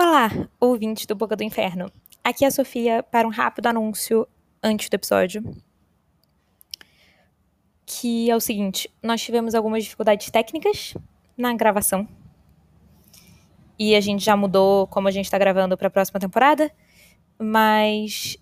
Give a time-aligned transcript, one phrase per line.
[0.00, 1.90] Olá, ouvintes do Boca do Inferno.
[2.22, 4.28] Aqui é a Sofia para um rápido anúncio
[4.62, 5.42] antes do episódio.
[7.84, 10.94] Que é o seguinte: nós tivemos algumas dificuldades técnicas
[11.36, 12.06] na gravação.
[13.76, 16.70] E a gente já mudou como a gente está gravando para a próxima temporada.
[17.36, 18.36] Mas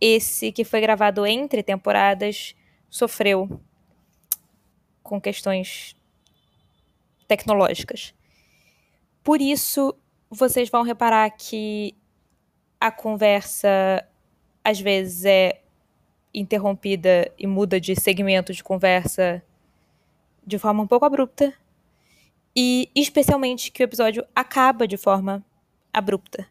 [0.00, 2.52] esse que foi gravado entre temporadas
[2.88, 3.60] sofreu
[5.04, 5.94] com questões
[7.28, 8.12] tecnológicas.
[9.22, 9.94] Por isso,
[10.30, 11.94] vocês vão reparar que
[12.80, 14.06] a conversa
[14.64, 15.60] às vezes é
[16.32, 19.42] interrompida e muda de segmento de conversa
[20.46, 21.52] de forma um pouco abrupta.
[22.54, 25.44] E especialmente que o episódio acaba de forma
[25.92, 26.46] abrupta.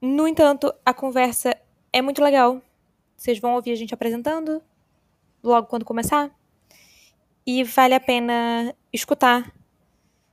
[0.00, 1.56] No entanto, a conversa
[1.92, 2.60] é muito legal.
[3.16, 4.62] Vocês vão ouvir a gente apresentando
[5.42, 6.30] logo quando começar.
[7.46, 9.52] E vale a pena escutar,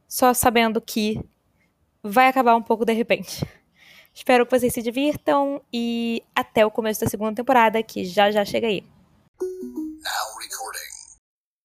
[0.07, 1.19] só sabendo que
[2.03, 3.45] vai acabar um pouco de repente.
[4.13, 8.43] Espero que vocês se divirtam e até o começo da segunda temporada, que já já
[8.43, 8.83] chega aí.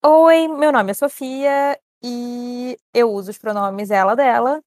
[0.04, 4.60] Oi, meu nome é Sofia e eu uso os pronomes ela dela.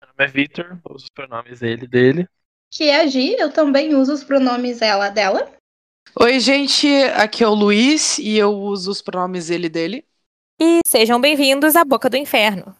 [0.00, 2.28] Meu nome é Victor, uso os pronomes ele dele.
[2.70, 5.52] Que é a Gi, eu também uso os pronomes ela dela.
[6.20, 10.04] Oi, gente, aqui é o Luiz e eu uso os pronomes ele dele.
[10.60, 12.76] E sejam bem-vindos à Boca do Inferno.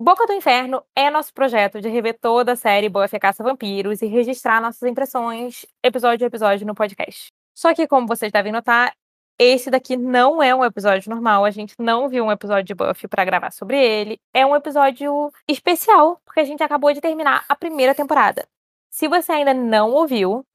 [0.00, 4.06] Boca do Inferno é nosso projeto de rever toda a série Buffy Caça Vampiros e
[4.06, 7.32] registrar nossas impressões episódio a episódio no podcast.
[7.52, 8.94] Só que, como vocês devem notar,
[9.36, 13.08] esse daqui não é um episódio normal, a gente não viu um episódio de Buffy
[13.08, 14.20] para gravar sobre ele.
[14.32, 18.46] É um episódio especial, porque a gente acabou de terminar a primeira temporada.
[18.88, 20.46] Se você ainda não ouviu,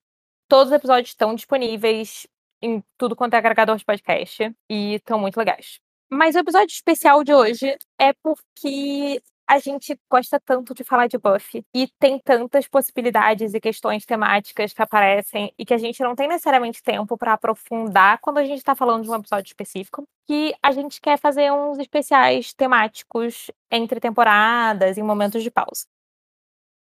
[0.48, 2.26] todos os episódios estão disponíveis
[2.62, 5.82] em tudo quanto é agregador de podcast e estão muito legais.
[6.10, 11.18] Mas o episódio especial de hoje é porque a gente gosta tanto de falar de
[11.18, 16.16] Buffy e tem tantas possibilidades e questões temáticas que aparecem e que a gente não
[16.16, 20.56] tem necessariamente tempo para aprofundar quando a gente está falando de um episódio específico, que
[20.62, 25.86] a gente quer fazer uns especiais temáticos entre temporadas em momentos de pausa.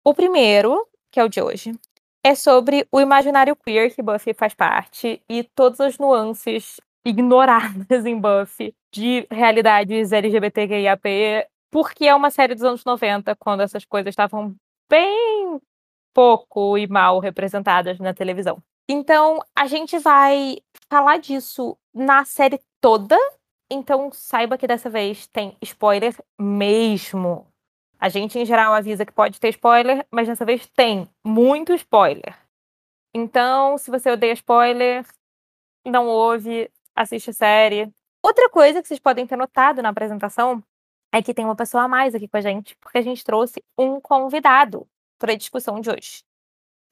[0.04, 1.72] O primeiro, que é o de hoje,
[2.24, 8.18] é sobre o imaginário queer que Buffy faz parte e todas as nuances ignoradas em
[8.18, 14.54] Buffy de realidades LGBTQIAP porque é uma série dos anos 90, quando essas coisas estavam
[14.90, 15.58] bem
[16.14, 18.62] pouco e mal representadas na televisão.
[18.86, 20.58] Então, a gente vai
[20.90, 23.16] falar disso na série toda.
[23.70, 27.46] Então, saiba que dessa vez tem spoiler mesmo.
[27.98, 32.38] A gente, em geral, avisa que pode ter spoiler, mas dessa vez tem muito spoiler.
[33.14, 35.06] Então, se você odeia spoiler,
[35.86, 37.90] não ouve, assiste a série.
[38.22, 40.62] Outra coisa que vocês podem ter notado na apresentação
[41.12, 43.62] é que tem uma pessoa a mais aqui com a gente, porque a gente trouxe
[43.78, 46.22] um convidado para a discussão de hoje,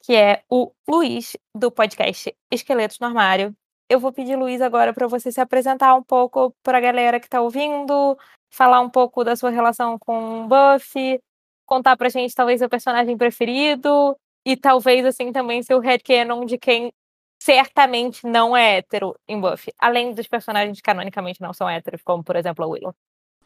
[0.03, 3.55] que é o Luiz, do podcast Esqueletos no Armário.
[3.89, 7.25] Eu vou pedir, Luiz, agora para você se apresentar um pouco para a galera que
[7.25, 8.17] está ouvindo,
[8.49, 11.19] falar um pouco da sua relação com Buffy,
[11.65, 14.15] contar pra gente talvez seu personagem preferido
[14.45, 16.93] e talvez assim também seu headcanon de quem
[17.41, 22.23] certamente não é hétero em Buffy, além dos personagens que canonicamente não são héteros, como
[22.23, 22.95] por exemplo a Willow.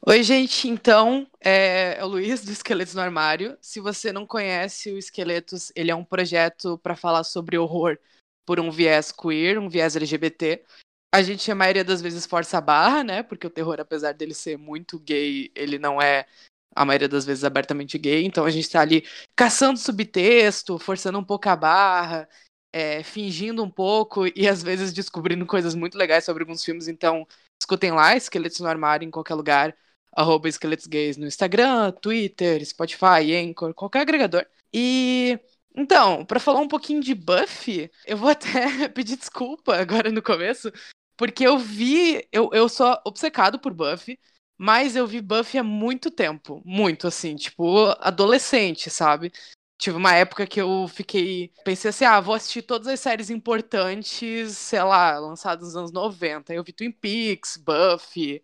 [0.02, 0.68] Oi, gente.
[0.68, 3.58] Então, é, é o Luiz do Esqueletos no Armário.
[3.60, 7.98] Se você não conhece o Esqueletos, ele é um projeto para falar sobre horror
[8.46, 10.64] por um viés queer, um viés LGBT.
[11.14, 13.24] A gente, a maioria das vezes, força a barra, né?
[13.24, 16.28] Porque o terror, apesar dele ser muito gay, ele não é,
[16.76, 18.26] a maioria das vezes, abertamente gay.
[18.26, 19.04] Então a gente tá ali
[19.36, 22.30] caçando subtexto, forçando um pouco a barra,
[22.72, 26.88] é, fingindo um pouco e às vezes descobrindo coisas muito legais sobre alguns filmes.
[26.88, 27.28] Então,
[27.60, 29.76] escutem lá, Esqueletos no Armário, em qualquer lugar
[30.16, 34.46] arroba esqueletos gays no Instagram, Twitter, Spotify, Anchor, qualquer agregador.
[34.74, 35.40] E
[35.76, 40.72] então, para falar um pouquinho de Buffy, eu vou até pedir desculpa agora no começo,
[41.18, 44.20] porque eu vi, eu, eu sou obcecado por Buffy,
[44.58, 49.32] mas eu vi Buffy há muito tempo, muito assim, tipo, adolescente, sabe?
[49.78, 51.52] Tive uma época que eu fiquei.
[51.66, 56.54] Pensei assim, ah, vou assistir todas as séries importantes, sei lá, lançadas nos anos 90.
[56.54, 58.42] Eu vi Twin Peaks, Buffy,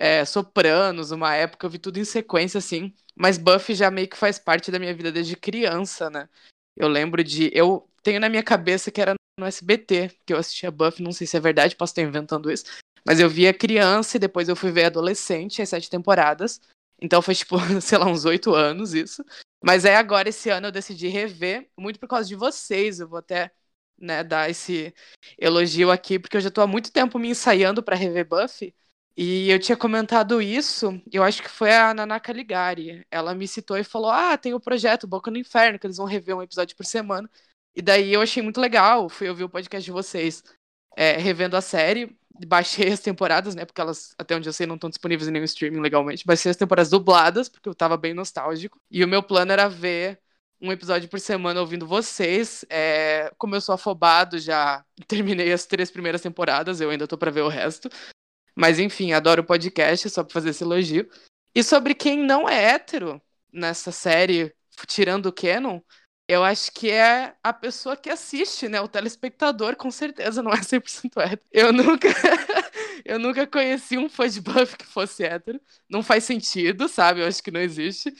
[0.00, 2.94] é, Sopranos, uma época, eu vi tudo em sequência, assim.
[3.14, 6.26] Mas Buffy já meio que faz parte da minha vida desde criança, né?
[6.74, 7.50] Eu lembro de.
[7.52, 11.26] Eu tenho na minha cabeça que era no SBT que eu assistia Buffy, não sei
[11.26, 12.64] se é verdade, posso estar inventando isso.
[13.06, 16.60] Mas eu via criança e depois eu fui ver adolescente, as sete temporadas.
[17.00, 19.22] Então foi tipo, sei lá, uns oito anos isso.
[19.62, 23.00] Mas aí agora, esse ano, eu decidi rever, muito por causa de vocês.
[23.00, 23.50] Eu vou até
[23.98, 24.94] né, dar esse
[25.38, 28.74] elogio aqui, porque eu já tô há muito tempo me ensaiando para rever Buffy.
[29.16, 33.04] E eu tinha comentado isso, eu acho que foi a Nanaka Ligari.
[33.10, 36.06] Ela me citou e falou: Ah, tem o projeto Boca no Inferno, que eles vão
[36.06, 37.28] rever um episódio por semana.
[37.74, 40.42] E daí eu achei muito legal, fui ouvir o podcast de vocês,
[40.96, 42.16] é, revendo a série.
[42.46, 43.66] Baixei as temporadas, né?
[43.66, 46.24] Porque elas, até onde eu sei, não estão disponíveis em nenhum streaming legalmente.
[46.26, 48.80] Baixei as temporadas dubladas, porque eu tava bem nostálgico.
[48.90, 50.18] E o meu plano era ver
[50.60, 52.64] um episódio por semana ouvindo vocês.
[52.70, 57.30] É, como eu sou afobado, já terminei as três primeiras temporadas, eu ainda tô pra
[57.30, 57.90] ver o resto.
[58.54, 61.08] Mas enfim, adoro o podcast, só pra fazer esse elogio.
[61.54, 63.20] E sobre quem não é hétero
[63.52, 64.54] nessa série,
[64.86, 65.80] tirando o Canon,
[66.28, 68.80] eu acho que é a pessoa que assiste, né?
[68.80, 71.42] O telespectador, com certeza, não é 100% hétero.
[71.50, 72.08] Eu nunca,
[73.04, 75.60] eu nunca conheci um fã de Buffy que fosse hétero.
[75.88, 77.20] Não faz sentido, sabe?
[77.20, 78.14] Eu acho que não existe.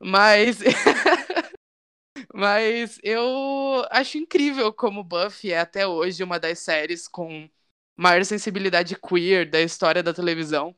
[0.00, 0.58] Mas.
[2.32, 7.48] Mas eu acho incrível como Buffy é até hoje uma das séries com
[7.96, 10.74] maior sensibilidade queer da história da televisão,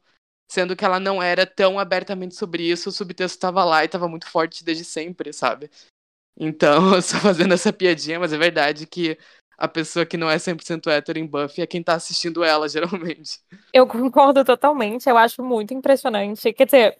[0.48, 4.08] sendo que ela não era tão abertamente sobre isso, o subtexto estava lá e estava
[4.08, 5.70] muito forte desde sempre, sabe?
[6.38, 9.18] Então, só fazendo essa piadinha, mas é verdade que
[9.58, 13.40] a pessoa que não é 100% hétero em Buffy é quem tá assistindo ela, geralmente.
[13.72, 16.52] Eu concordo totalmente, eu acho muito impressionante.
[16.52, 16.98] Quer dizer,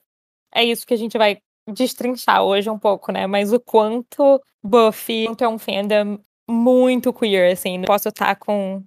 [0.53, 1.39] é isso que a gente vai
[1.69, 3.27] destrinchar hoje um pouco, né?
[3.27, 6.19] Mas o quanto Buffy é um fandom
[6.49, 7.79] muito queer, assim.
[7.79, 8.83] Não posso estar com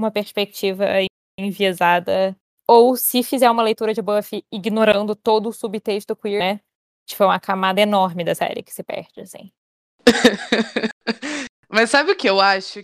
[0.00, 0.86] uma perspectiva
[1.38, 2.36] enviesada.
[2.66, 6.60] Ou se fizer uma leitura de Buffy ignorando todo o subtexto queer, né?
[7.06, 9.50] Tipo, é uma camada enorme da série que se perde, assim.
[11.68, 12.82] Mas sabe o que eu acho?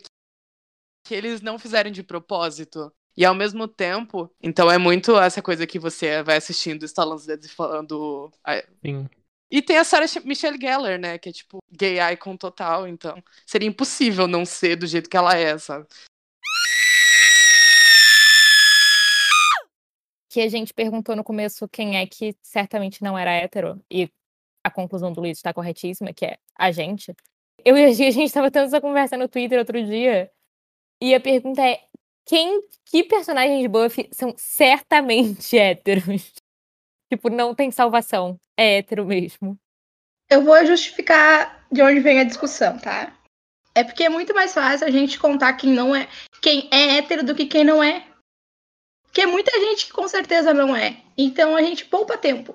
[1.04, 2.92] Que eles não fizeram de propósito.
[3.16, 7.26] E ao mesmo tempo, então é muito essa coisa que você vai assistindo, estalando os
[7.26, 8.30] dedos e falando.
[8.84, 9.08] Sim.
[9.50, 11.16] E tem a Sarah Michelle Gellar, né?
[11.16, 15.34] Que é tipo gay icon total, então seria impossível não ser do jeito que ela
[15.34, 15.86] é, sabe?
[20.36, 24.10] Que a gente perguntou no começo quem é que certamente não era hétero, e
[24.62, 27.16] a conclusão do Luiz está corretíssima, que é a gente.
[27.64, 30.30] Eu e a Gia, a gente estava tendo essa conversa no Twitter outro dia,
[31.00, 31.80] e a pergunta é:
[32.26, 36.34] quem, que personagens de Buffy são certamente héteros?
[37.10, 38.38] tipo, não tem salvação.
[38.58, 39.58] É hétero mesmo.
[40.28, 43.16] Eu vou justificar de onde vem a discussão, tá?
[43.74, 46.06] É porque é muito mais fácil a gente contar quem não é,
[46.42, 48.06] quem é hétero do que quem não é.
[49.16, 51.02] Porque é muita gente que com certeza não é.
[51.16, 52.54] Então a gente poupa tempo.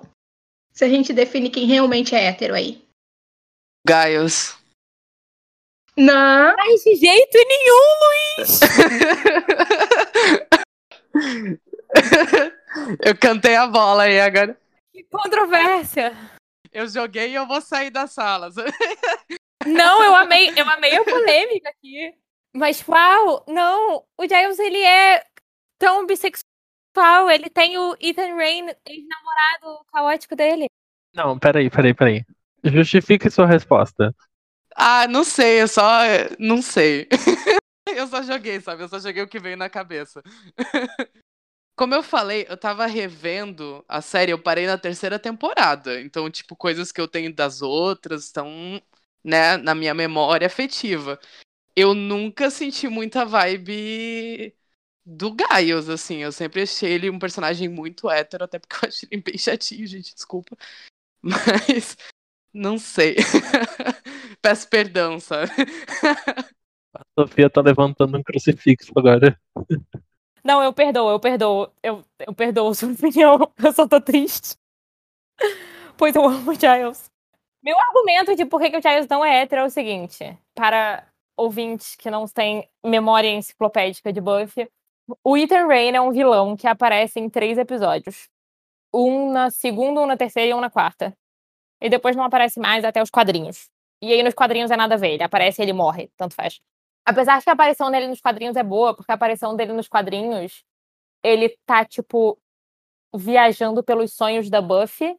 [0.72, 2.80] Se a gente define quem realmente é hétero aí.
[3.84, 4.56] Giles.
[5.96, 6.54] Não.
[6.56, 7.82] Mas de jeito nenhum,
[8.38, 8.60] Luiz!
[13.04, 14.56] eu cantei a bola aí agora.
[14.92, 16.16] Que controvérsia!
[16.70, 18.50] Eu joguei e eu vou sair da sala.
[19.66, 22.14] Não, eu amei, eu amei a polêmica aqui.
[22.54, 25.24] Mas, uau, não, o Giles, ele é
[25.78, 26.51] tão bissexual
[26.92, 27.30] qual?
[27.30, 30.66] Ele tem o Ethan Rain, ex-namorado caótico dele.
[31.14, 32.24] Não, peraí, peraí, peraí.
[32.64, 34.14] Justifique sua resposta.
[34.74, 36.00] Ah, não sei, eu só.
[36.38, 37.08] Não sei.
[37.88, 38.82] eu só joguei, sabe?
[38.82, 40.22] Eu só joguei o que veio na cabeça.
[41.76, 46.00] Como eu falei, eu tava revendo a série, eu parei na terceira temporada.
[46.00, 48.80] Então, tipo, coisas que eu tenho das outras estão,
[49.24, 51.18] né, na minha memória afetiva.
[51.76, 54.54] Eu nunca senti muita vibe
[55.04, 56.18] do Giles, assim.
[56.18, 59.86] Eu sempre achei ele um personagem muito hétero, até porque eu achei ele bem chatinho,
[59.86, 60.56] gente, desculpa.
[61.22, 61.96] Mas
[62.52, 63.16] não sei.
[64.42, 65.50] Peço perdão, sabe?
[66.94, 69.40] A Sofia tá levantando um crucifixo agora.
[70.44, 71.72] Não, eu perdoo, eu perdoo.
[71.82, 73.52] Eu, eu perdoo sua opinião.
[73.62, 74.56] Eu só tô triste.
[75.96, 77.10] Pois eu amo o Giles.
[77.62, 81.06] Meu argumento de por que, que o Giles não é hétero é o seguinte: para
[81.36, 84.68] ouvintes que não têm memória enciclopédica de Buffy,
[85.24, 88.28] o Ethan Rain é um vilão que aparece em três episódios.
[88.94, 91.16] Um na segunda, um na terceira e um na quarta.
[91.80, 93.68] E depois não aparece mais até os quadrinhos.
[94.00, 95.12] E aí nos quadrinhos é nada a ver.
[95.12, 96.10] Ele aparece e ele morre.
[96.16, 96.60] Tanto faz.
[97.04, 100.64] Apesar que a aparição dele nos quadrinhos é boa, porque a aparição dele nos quadrinhos,
[101.22, 102.38] ele tá, tipo,
[103.14, 105.16] viajando pelos sonhos da Buffy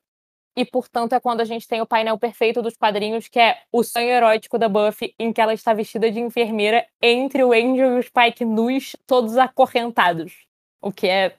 [0.55, 3.83] e, portanto, é quando a gente tem o painel perfeito dos quadrinhos, que é o
[3.83, 7.99] sonho erótico da Buffy, em que ela está vestida de enfermeira entre o Angel e
[7.99, 10.45] o Spike nus, todos acorrentados.
[10.81, 11.35] O que é.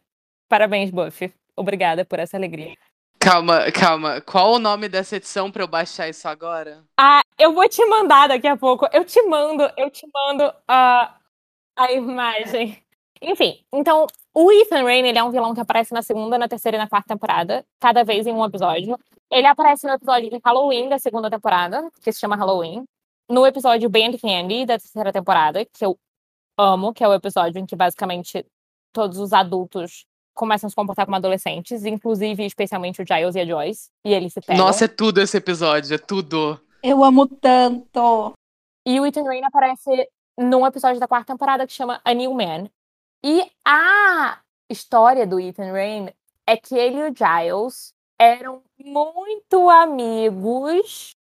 [0.48, 1.32] Parabéns, Buffy.
[1.56, 2.74] Obrigada por essa alegria.
[3.20, 4.20] Calma, calma.
[4.20, 6.84] Qual o nome dessa edição para eu baixar isso agora?
[6.98, 8.86] Ah, eu vou te mandar daqui a pouco.
[8.92, 11.16] Eu te mando, eu te mando a,
[11.76, 12.82] a imagem.
[13.22, 16.76] Enfim, então o Ethan Rain, ele é um vilão que aparece na segunda, na terceira
[16.76, 18.98] e na quarta temporada, cada vez em um episódio.
[19.30, 22.84] Ele aparece no episódio de Halloween da segunda temporada, que se chama Halloween.
[23.30, 25.96] No episódio Band Candy da terceira temporada, que eu
[26.58, 28.44] amo, que é o episódio em que basicamente
[28.92, 33.46] todos os adultos começam a se comportar como adolescentes, inclusive, especialmente o Giles e a
[33.46, 34.66] Joyce, e eles se pegam.
[34.66, 36.60] Nossa, é tudo esse episódio, é tudo.
[36.82, 38.32] Eu amo tanto.
[38.84, 42.68] E o Ethan Rain aparece num episódio da quarta temporada que chama A New Man.
[43.26, 44.38] E a
[44.68, 46.10] história do Ethan Rain
[46.46, 51.16] é que ele e o Giles eram muito amigos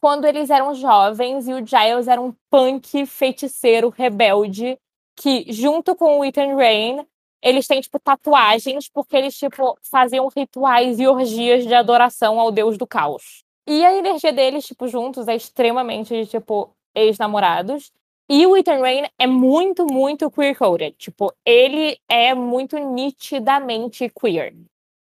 [0.00, 4.78] quando eles eram jovens e o Giles era um punk feiticeiro rebelde
[5.16, 7.04] que, junto com o Ethan Rain,
[7.42, 12.78] eles têm, tipo, tatuagens porque eles, tipo, faziam rituais e orgias de adoração ao deus
[12.78, 13.42] do caos.
[13.66, 17.90] E a energia deles, tipo, juntos é extremamente de, tipo, ex-namorados.
[18.34, 20.96] E o Ethan Rain é muito, muito queer-coded.
[20.96, 24.54] Tipo, ele é muito nitidamente queer.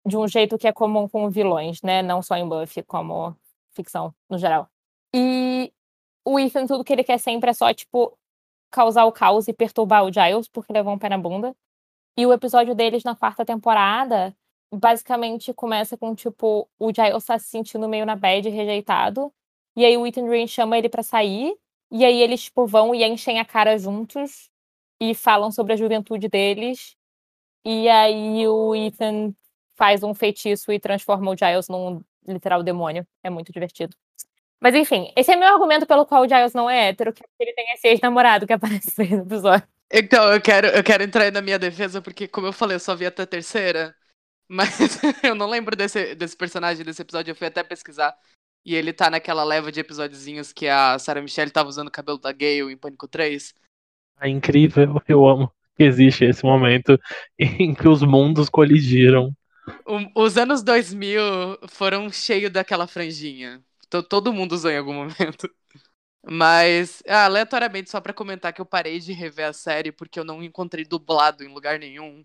[0.06, 2.00] De um jeito que é comum com vilões, né?
[2.00, 3.36] Não só em Buffy, como
[3.74, 4.66] ficção no geral.
[5.14, 5.70] E
[6.24, 8.16] o Ethan, tudo que ele quer sempre é só, tipo,
[8.70, 11.54] causar o caos e perturbar o Giles, porque levou um pé na bunda.
[12.16, 14.34] E o episódio deles na quarta temporada
[14.72, 19.30] basicamente começa com, tipo, o Giles tá se sentindo meio na bad, rejeitado.
[19.76, 21.54] E aí o Ethan Green chama ele para sair.
[21.92, 24.50] E aí eles, tipo, vão e enchem a cara juntos.
[24.98, 26.96] E falam sobre a juventude deles.
[27.64, 29.34] E aí o Ethan
[29.76, 33.06] faz um feitiço e transforma o Giles num literal demônio.
[33.22, 33.96] É muito divertido.
[34.60, 37.52] Mas enfim, esse é meu argumento pelo qual o Giles não é hétero, que ele
[37.52, 39.66] tem esse ex-namorado que aparece no episódio.
[39.92, 42.80] Então, eu quero, eu quero entrar aí na minha defesa, porque, como eu falei, eu
[42.80, 43.94] só vi até a terceira.
[44.48, 44.78] Mas
[45.22, 48.16] eu não lembro desse, desse personagem, desse episódio, eu fui até pesquisar.
[48.64, 52.18] E ele tá naquela leva de episódiozinhos que a Sarah Michelle tava usando o cabelo
[52.18, 53.54] da Gale em Pânico 3.
[54.20, 56.98] É incrível, eu amo que existe esse momento
[57.38, 59.34] em que os mundos colidiram.
[59.86, 61.22] O, os anos 2000
[61.68, 63.62] foram cheios daquela franjinha.
[63.88, 65.48] T todo mundo usou em algum momento.
[66.24, 70.24] Mas, ah, aleatoriamente, só para comentar que eu parei de rever a série porque eu
[70.24, 72.24] não encontrei dublado em lugar nenhum.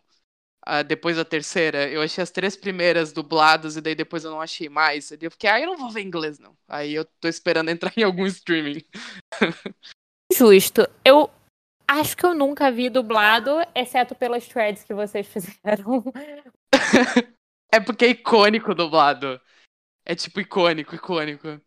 [0.67, 4.41] Uh, depois da terceira, eu achei as três primeiras dubladas e daí depois eu não
[4.41, 5.09] achei mais.
[5.11, 6.57] E eu fiquei, ah, eu não vou ver inglês, não.
[6.67, 8.83] Aí eu tô esperando entrar em algum streaming.
[10.33, 10.85] Justo.
[11.05, 11.29] Eu
[11.87, 16.03] acho que eu nunca vi dublado, exceto pelas threads que vocês fizeram.
[17.73, 19.39] é porque é icônico dublado.
[20.05, 21.61] É tipo icônico, icônico.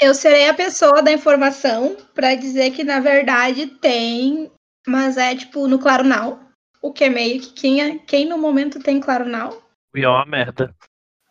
[0.00, 4.52] Eu serei a pessoa da informação para dizer que na verdade tem,
[4.86, 6.49] mas é tipo no Claro Now.
[6.80, 9.62] O que é meio que quem, é, quem no momento tem Claro Now.
[9.94, 10.74] E é uma merda.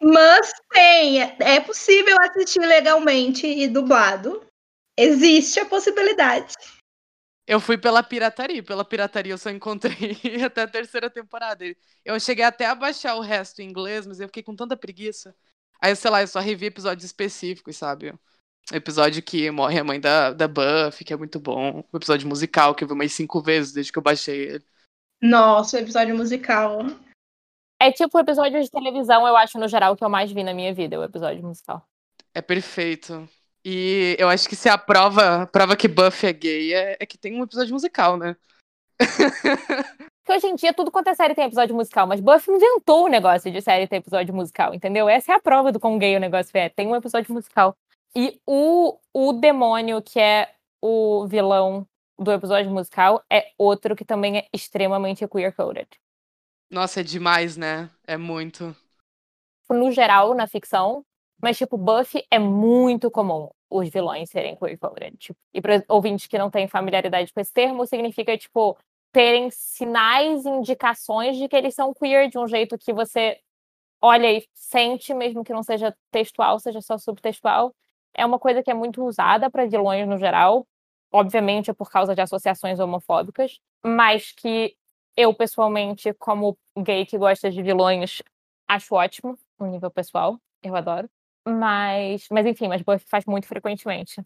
[0.02, 4.46] Mas tem, é, possível assistir legalmente e dublado.
[4.98, 6.54] Existe a possibilidade.
[7.48, 8.62] Eu fui pela pirataria.
[8.62, 9.96] Pela pirataria eu só encontrei
[10.46, 11.66] até a terceira temporada.
[12.06, 15.36] Eu cheguei até a baixar o resto em inglês, mas eu fiquei com tanta preguiça.
[15.82, 18.14] Aí, sei lá, eu só revi episódios específicos, sabe?
[18.72, 21.84] Episódio que morre a mãe da, da Buffy, que é muito bom.
[21.92, 24.66] O episódio musical, que eu vi umas cinco vezes desde que eu baixei ele.
[25.22, 26.80] Nossa, o episódio musical.
[27.82, 30.54] É tipo o episódio de televisão, eu acho, no geral, que eu mais vi na
[30.54, 31.86] minha vida, o episódio musical.
[32.34, 33.28] É perfeito.
[33.64, 37.18] E eu acho que se a prova, prova que Buffy é gay é, é que
[37.18, 38.36] tem um episódio musical, né?
[40.24, 43.10] Porque hoje em dia tudo quanto é série tem episódio musical, mas Buffy inventou o
[43.10, 45.10] negócio de série ter episódio musical, entendeu?
[45.10, 46.70] Essa é a prova do quão gay o negócio é.
[46.70, 47.76] Tem um episódio musical.
[48.16, 51.86] E o, o demônio, que é o vilão
[52.20, 55.88] do episódio musical é outro que também é extremamente queer-coded.
[56.70, 57.90] Nossa, é demais, né?
[58.06, 58.76] É muito.
[59.70, 61.06] No geral, na ficção,
[61.42, 65.16] mas, tipo, Buffy é muito comum os vilões serem queer-coded.
[65.18, 68.78] Tipo, e para ouvintes que não têm familiaridade com esse termo, significa, tipo,
[69.12, 73.40] terem sinais, indicações de que eles são queer de um jeito que você
[74.02, 77.74] olha e sente, mesmo que não seja textual, seja só subtextual.
[78.14, 80.68] É uma coisa que é muito usada para vilões no geral,
[81.12, 84.76] obviamente é por causa de associações homofóbicas, mas que
[85.16, 88.22] eu, pessoalmente, como gay que gosta de vilões,
[88.68, 91.10] acho ótimo, no nível pessoal, eu adoro.
[91.46, 94.22] Mas, mas enfim, mas Buffy faz muito frequentemente.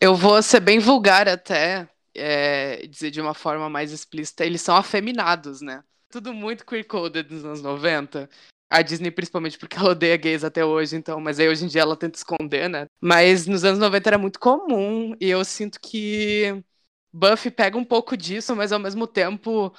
[0.00, 4.76] Eu vou ser bem vulgar até, é, dizer de uma forma mais explícita, eles são
[4.76, 5.82] afeminados, né?
[6.08, 8.28] Tudo muito queer-coded nos anos 90
[8.72, 11.82] a Disney, principalmente porque ela odeia gays até hoje, então, mas aí hoje em dia
[11.82, 12.86] ela tenta esconder, né?
[13.00, 16.64] Mas nos anos 90 era muito comum, e eu sinto que
[17.12, 19.72] Buffy pega um pouco disso, mas ao mesmo tempo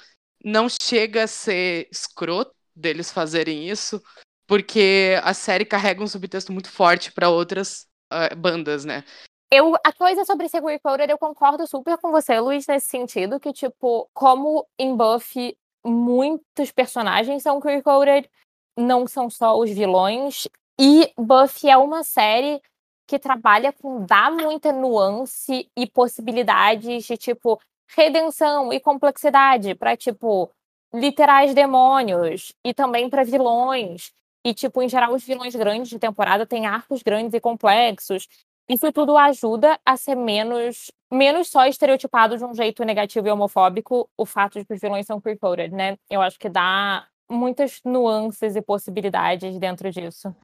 [0.44, 4.00] não chega a ser escroto deles fazerem isso,
[4.46, 9.02] porque a série carrega um subtexto muito forte para outras uh, bandas, né?
[9.50, 13.52] Eu, a coisa sobre queer coded, eu concordo super com você, Luiz, nesse sentido, que,
[13.52, 18.28] tipo, como em Buffy muitos personagens são queer coded,
[18.76, 20.48] não são só os vilões.
[20.78, 22.60] E Buffy é uma série
[23.06, 27.60] que trabalha com dar muita nuance e possibilidades de tipo
[27.94, 30.50] redenção e complexidade para tipo
[30.92, 34.12] literais demônios e também para vilões.
[34.44, 38.28] E, tipo, em geral, os vilões grandes de temporada têm arcos grandes e complexos.
[38.68, 44.08] Isso tudo ajuda a ser menos, menos só estereotipado de um jeito negativo e homofóbico
[44.16, 45.96] o fato de que os vilões são queer-coded, né?
[46.10, 50.34] Eu acho que dá muitas nuances e possibilidades dentro disso.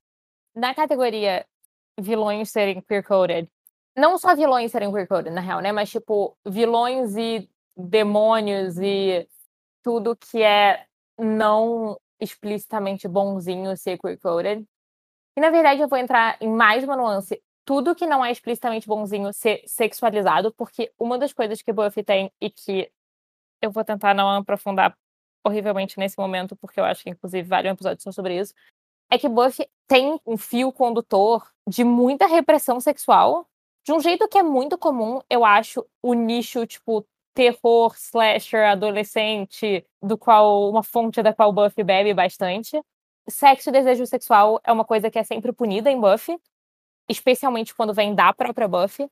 [0.54, 1.47] Na categoria
[1.99, 3.49] vilões serem queer-coded,
[3.97, 5.73] não só vilões serem queer-coded, na real, né?
[5.73, 9.28] Mas, tipo, vilões e demônios e
[9.82, 10.87] tudo que é
[11.18, 14.64] não explicitamente bonzinho ser queer-coded.
[15.37, 17.42] E, na verdade, eu vou entrar em mais uma nuance.
[17.64, 22.32] Tudo que não é explicitamente bonzinho ser sexualizado, porque uma das coisas que Buffy tem
[22.40, 22.90] e que
[23.62, 24.97] eu vou tentar não aprofundar
[25.44, 28.54] horrivelmente nesse momento, porque eu acho que, inclusive, vale um episódio só sobre isso,
[29.11, 33.47] é que Buffy tem um fio condutor de muita repressão sexual,
[33.85, 37.04] de um jeito que é muito comum, eu acho, o nicho, tipo,
[37.35, 42.80] terror, slasher, adolescente, do qual uma fonte da qual Buffy bebe bastante.
[43.28, 46.38] Sexo e desejo sexual é uma coisa que é sempre punida em Buffy,
[47.09, 49.09] especialmente quando vem da própria Buffy.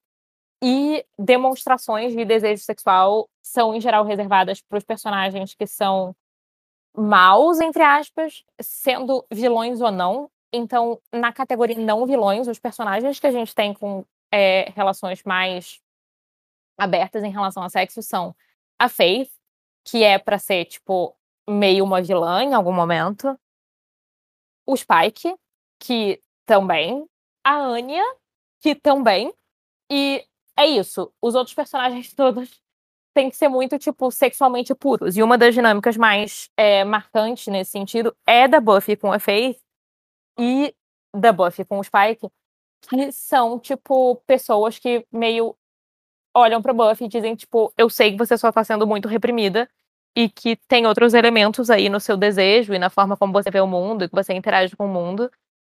[0.62, 6.14] E demonstrações de desejo sexual são, em geral, reservadas para os personagens que são
[6.94, 10.30] maus, entre aspas, sendo vilões ou não.
[10.52, 15.80] Então, na categoria não vilões, os personagens que a gente tem com é, relações mais
[16.76, 18.34] abertas em relação a sexo são
[18.78, 19.30] a Faith,
[19.84, 21.16] que é para ser, tipo,
[21.48, 23.38] meio uma vilã em algum momento.
[24.66, 25.34] O Spike,
[25.80, 27.08] que também.
[27.42, 28.04] A Anya,
[28.60, 29.32] que também.
[29.90, 30.24] E
[30.56, 31.12] é isso.
[31.20, 32.60] Os outros personagens todos
[33.18, 35.16] têm que ser muito, tipo, sexualmente puros.
[35.16, 39.58] E uma das dinâmicas mais é, marcantes nesse sentido é da Buffy com a Faith
[40.38, 40.72] e
[41.12, 42.28] da Buffy com o Spike,
[42.88, 45.56] que são, tipo, pessoas que meio
[46.32, 49.68] olham pra Buffy e dizem, tipo, eu sei que você só tá sendo muito reprimida
[50.16, 53.60] e que tem outros elementos aí no seu desejo e na forma como você vê
[53.60, 55.28] o mundo e que você interage com o mundo,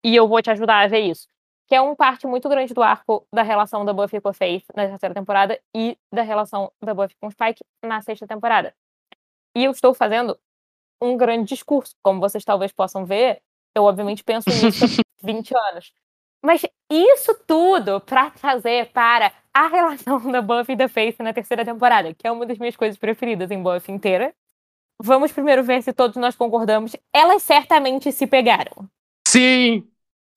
[0.03, 1.25] e eu vou te ajudar a ver isso.
[1.69, 4.65] Que é uma parte muito grande do arco da relação da Buffy com a Faith
[4.75, 8.73] na terceira temporada e da relação da Buffy com o Spike na sexta temporada.
[9.55, 10.37] E eu estou fazendo
[11.01, 13.41] um grande discurso, como vocês talvez possam ver,
[13.75, 15.93] eu obviamente penso nisso há 20 anos.
[16.43, 21.65] Mas isso tudo para trazer para a relação da Buffy e da Faith na terceira
[21.65, 24.33] temporada, que é uma das minhas coisas preferidas em Buffy inteira.
[25.01, 26.95] Vamos primeiro ver se todos nós concordamos.
[27.13, 28.89] Elas certamente se pegaram.
[29.27, 29.89] Sim!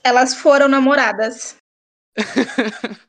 [0.04, 1.56] Elas foram namoradas.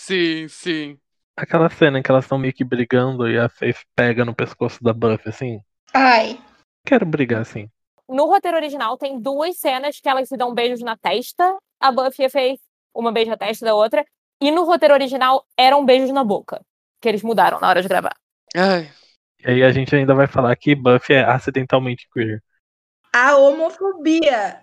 [0.00, 0.98] sim, sim.
[1.36, 4.82] Aquela cena em que elas estão meio que brigando e a Faith pega no pescoço
[4.82, 5.60] da Buffy, assim.
[5.94, 6.40] Ai.
[6.86, 7.70] Quero brigar assim.
[8.08, 11.56] No roteiro original tem duas cenas que elas se dão beijos na testa.
[11.80, 12.58] A Buffy fez
[12.94, 14.04] uma beijo na testa da outra.
[14.40, 16.60] E no roteiro original eram beijos na boca.
[17.00, 18.16] Que eles mudaram na hora de gravar.
[18.56, 18.90] Ai.
[19.40, 22.42] E aí a gente ainda vai falar que Buffy é acidentalmente queer.
[23.14, 24.62] A homofobia.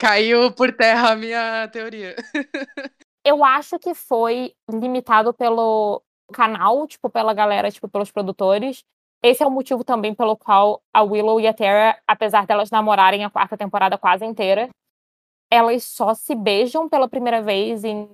[0.00, 2.16] Caiu por terra a minha teoria.
[3.22, 8.82] Eu acho que foi limitado pelo canal, tipo, pela galera, tipo, pelos produtores.
[9.22, 13.26] Esse é o motivo também pelo qual a Willow e a Tara, apesar delas namorarem
[13.26, 14.70] a quarta temporada quase inteira,
[15.52, 18.08] elas só se beijam pela primeira vez em,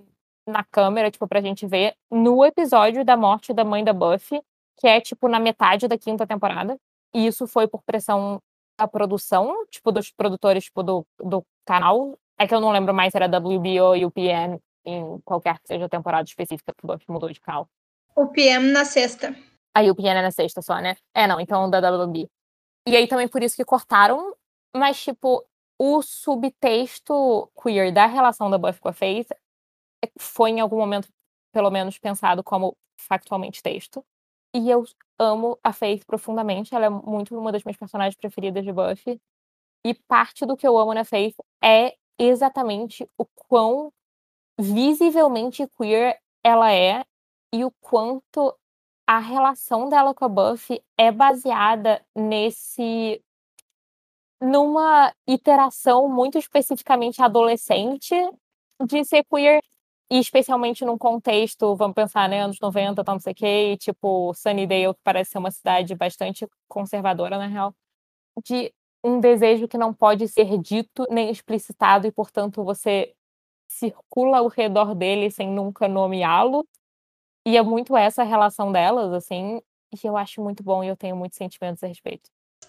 [0.44, 4.42] na câmera, tipo, pra gente ver, no episódio da morte da mãe da Buffy,
[4.77, 6.77] que é, tipo, na metade da quinta temporada.
[7.14, 8.42] E isso foi por pressão
[8.77, 12.18] da produção, tipo, dos produtores, tipo, do, do canal.
[12.38, 15.87] É que eu não lembro mais se era WB ou UPN em qualquer que seja
[15.87, 17.68] a temporada específica que o Buffy mudou de canal.
[18.14, 19.35] O PM na sexta.
[19.74, 20.96] A UPN é na sexta só, né?
[21.12, 22.31] É, não, então da WB.
[22.87, 24.35] E aí também por isso que cortaram,
[24.74, 25.44] mas, tipo,
[25.79, 29.29] o subtexto queer da relação da Buffy com a Faith
[30.18, 31.09] foi em algum momento,
[31.52, 34.05] pelo menos, pensado como factualmente texto.
[34.55, 34.85] E eu
[35.18, 39.20] amo a Faith profundamente, ela é muito uma das minhas personagens preferidas de Buffy.
[39.87, 43.92] E parte do que eu amo na Faith é exatamente o quão
[44.59, 47.05] visivelmente queer ela é
[47.55, 48.53] e o quanto
[49.07, 53.22] a relação dela com a Buffy é baseada nesse
[54.40, 58.12] numa iteração muito especificamente adolescente
[58.85, 59.62] de ser queer
[60.11, 64.35] e especialmente num contexto, vamos pensar, né, anos 90, tal, não sei o quê, tipo
[64.35, 67.72] Sunnydale, que parece ser uma cidade bastante conservadora, na real,
[68.44, 68.72] de
[69.05, 73.15] um desejo que não pode ser dito nem explicitado e, portanto, você
[73.69, 76.67] circula ao redor dele sem nunca nomeá-lo.
[77.47, 79.61] E é muito essa a relação delas, assim,
[79.93, 82.29] e eu acho muito bom e eu tenho muitos sentimentos a respeito.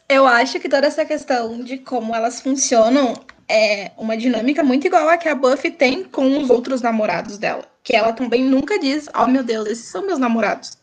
[0.10, 3.14] Eu acho que toda essa questão de como elas funcionam
[3.50, 7.66] é uma dinâmica muito igual a que a Buffy tem com os outros namorados dela.
[7.84, 10.78] Que ela também nunca diz, oh meu Deus, esses são meus namorados.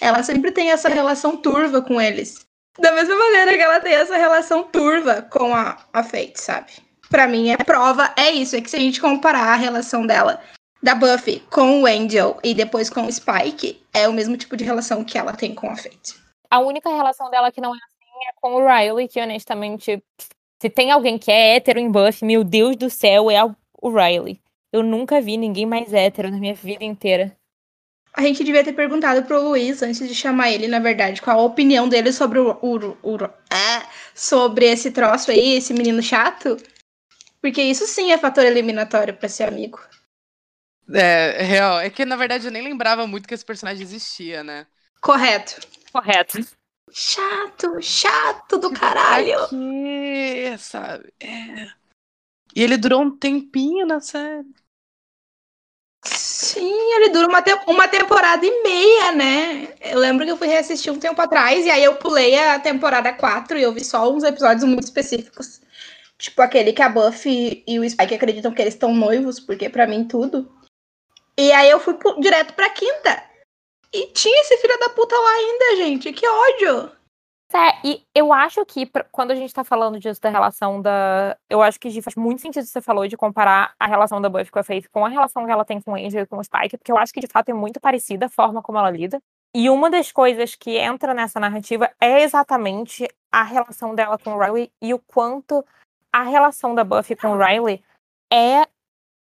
[0.00, 2.46] Ela sempre tem essa relação turva com eles.
[2.80, 6.72] Da mesma maneira que ela tem essa relação turva com a, a Fate, sabe?
[7.10, 10.40] Pra mim é prova, é isso, é que se a gente comparar a relação dela,
[10.82, 14.64] da Buffy, com o Angel e depois com o Spike, é o mesmo tipo de
[14.64, 16.18] relação que ela tem com a Fate.
[16.48, 20.02] A única relação dela que não é assim é com o Riley, que honestamente,
[20.58, 24.40] se tem alguém que é hétero em Buffy, meu Deus do céu, é o Riley.
[24.72, 27.36] Eu nunca vi ninguém mais hétero na minha vida inteira.
[28.12, 31.44] A gente devia ter perguntado pro Luiz, antes de chamar ele, na verdade, qual a
[31.44, 36.56] opinião dele sobre o, o, o, o é, sobre esse troço aí, esse menino chato.
[37.40, 39.80] Porque isso sim é fator eliminatório para ser amigo.
[40.92, 41.80] É, real.
[41.80, 44.66] É que, na verdade, eu nem lembrava muito que esse personagem existia, né?
[45.00, 45.60] Correto.
[45.92, 46.38] Correto.
[46.92, 49.48] Chato, chato do caralho.
[49.48, 51.12] Que, sabe?
[51.20, 51.68] É.
[52.54, 54.46] E ele durou um tempinho na série.
[56.04, 59.68] Sim, ele dura uma, te uma temporada e meia, né?
[59.80, 63.12] Eu lembro que eu fui reassistir um tempo atrás e aí eu pulei a temporada
[63.12, 65.60] 4 e eu vi só uns episódios muito específicos.
[66.18, 69.86] Tipo aquele que a Buffy e o Spike acreditam que eles estão noivos, porque para
[69.86, 70.50] mim tudo.
[71.38, 73.22] E aí eu fui direto pra quinta.
[73.92, 76.12] E tinha esse filho da puta lá ainda, gente.
[76.12, 76.92] Que ódio!
[77.52, 81.36] É, e eu acho que quando a gente tá falando disso da relação da.
[81.48, 84.60] Eu acho que faz muito sentido você falou de comparar a relação da Buffy com
[84.60, 86.78] a Faith com a relação que ela tem com o Angel e com o Spike,
[86.78, 89.20] porque eu acho que de fato é muito parecida a forma como ela lida.
[89.52, 94.38] E uma das coisas que entra nessa narrativa é exatamente a relação dela com o
[94.38, 95.64] Riley e o quanto
[96.12, 97.82] a relação da Buffy com o Riley
[98.32, 98.64] é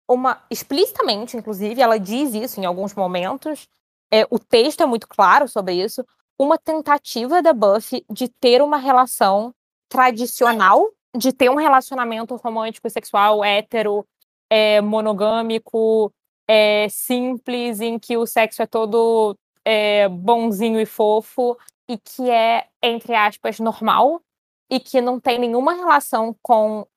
[0.10, 0.42] uma.
[0.50, 3.68] explicitamente, inclusive, ela diz isso em alguns momentos.
[4.14, 6.06] É, o texto é muito claro sobre isso.
[6.38, 9.54] Uma tentativa da Buffy de ter uma relação
[9.88, 14.06] tradicional, de ter um relacionamento romântico sexual hétero,
[14.50, 16.12] é, monogâmico,
[16.48, 22.68] é, simples, em que o sexo é todo é, bonzinho e fofo, e que é,
[22.82, 24.22] entre aspas, normal,
[24.70, 26.88] e que não tem nenhuma relação com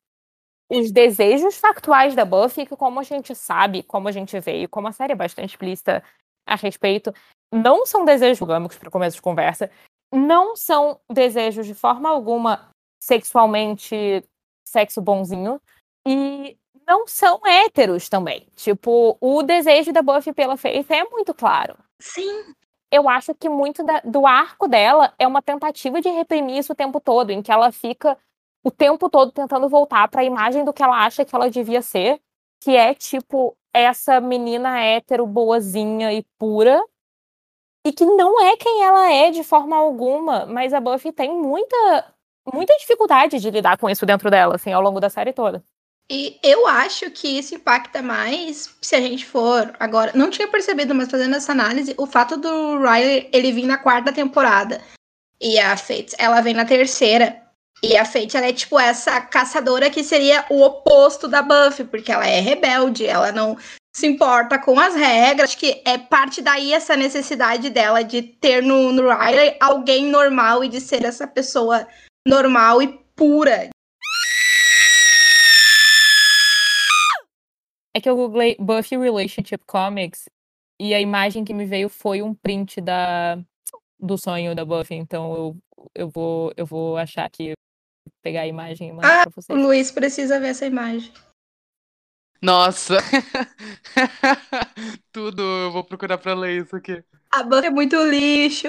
[0.70, 4.88] os desejos factuais da Buffy, que como a gente sabe, como a gente e como
[4.88, 6.02] a série é bastante explícita
[6.46, 7.12] a respeito,
[7.52, 9.70] não são desejos gâmicos para começo de conversa,
[10.12, 12.68] não são desejos de forma alguma
[13.02, 14.24] sexualmente
[14.64, 15.60] sexo bonzinho,
[16.06, 16.56] e
[16.86, 18.46] não são héteros também.
[18.56, 21.76] Tipo, o desejo da Buffy pela Faith é muito claro.
[22.00, 22.54] Sim
[22.90, 26.76] eu acho que muito da, do arco dela é uma tentativa de reprimir isso o
[26.76, 28.16] tempo todo, em que ela fica
[28.64, 31.82] o tempo todo tentando voltar para a imagem do que ela acha que ela devia
[31.82, 32.20] ser,
[32.60, 36.82] que é tipo essa menina hétero boazinha e pura,
[37.86, 42.12] e que não é quem ela é de forma alguma, mas a Buffy tem muita
[42.52, 45.62] muita dificuldade de lidar com isso dentro dela, assim, ao longo da série toda.
[46.10, 50.10] E eu acho que isso impacta mais se a gente for agora.
[50.14, 54.12] Não tinha percebido, mas fazendo essa análise, o fato do Riley ele vir na quarta
[54.12, 54.80] temporada
[55.40, 57.40] e a Fate ela vem na terceira.
[57.82, 62.10] E a Fate ela é tipo essa caçadora que seria o oposto da Buffy, porque
[62.10, 63.56] ela é rebelde, ela não
[63.96, 65.48] se importa com as regras.
[65.48, 70.62] Acho que é parte daí essa necessidade dela de ter no, no Riley alguém normal
[70.62, 71.88] e de ser essa pessoa
[72.28, 73.70] normal e pura,
[77.94, 80.28] É que eu googlei Buffy Relationship Comics
[80.78, 83.38] e a imagem que me veio foi um print da,
[83.98, 84.96] do sonho da Buffy.
[84.96, 85.56] Então eu,
[85.94, 87.54] eu, vou, eu vou achar aqui,
[88.22, 89.58] pegar a imagem e mandar ah, pra vocês.
[89.58, 91.10] O Luiz precisa ver essa imagem.
[92.46, 92.98] Nossa!
[95.10, 97.02] Tudo, eu vou procurar pra ler isso aqui.
[97.32, 98.68] A Buffy é muito lixo!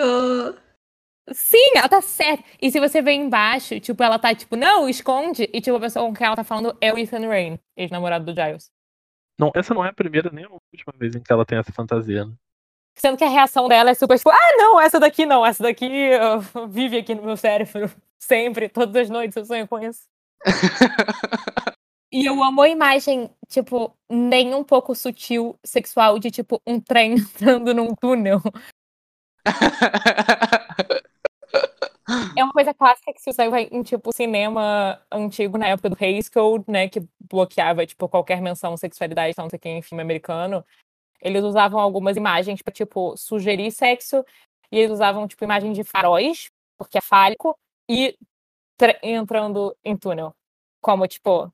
[1.31, 2.43] Sim, ela tá certa.
[2.59, 5.47] E se você ver embaixo, tipo, ela tá tipo, não, esconde.
[5.53, 8.33] E tipo, a pessoa com quem ela tá falando é o Ethan Rain, ex-namorado do
[8.33, 8.71] Giles.
[9.39, 11.71] Não, essa não é a primeira nem a última vez em que ela tem essa
[11.71, 12.33] fantasia, né?
[12.97, 16.09] Sendo que a reação dela é super tipo, ah, não, essa daqui não, essa daqui
[16.55, 20.07] uh, vive aqui no meu cérebro sempre, todas as noites eu sonho com isso.
[22.11, 27.13] e eu amo a imagem, tipo, nem um pouco sutil, sexual, de tipo, um trem
[27.19, 28.41] entrando num túnel.
[32.37, 36.29] É uma coisa clássica que se usava em, tipo, cinema antigo, na época do Hays
[36.29, 40.63] Code, né, que bloqueava, tipo, qualquer menção à sexualidade, não sei quem, em filme americano.
[41.21, 44.23] Eles usavam algumas imagens para, tipo, sugerir sexo,
[44.71, 47.57] e eles usavam, tipo, imagens de faróis, porque é fálico,
[47.89, 48.17] e
[49.03, 50.33] entrando em túnel.
[50.81, 51.51] Como, tipo,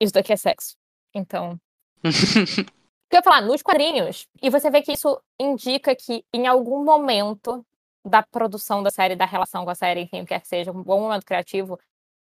[0.00, 0.76] isso daqui é sexo.
[1.14, 1.58] Então.
[2.04, 6.46] o que eu ia falar, nos quadrinhos, e você vê que isso indica que em
[6.46, 7.64] algum momento
[8.04, 10.72] da produção da série, da relação com a série, enfim, o que quer que seja,
[10.72, 11.78] um bom momento criativo,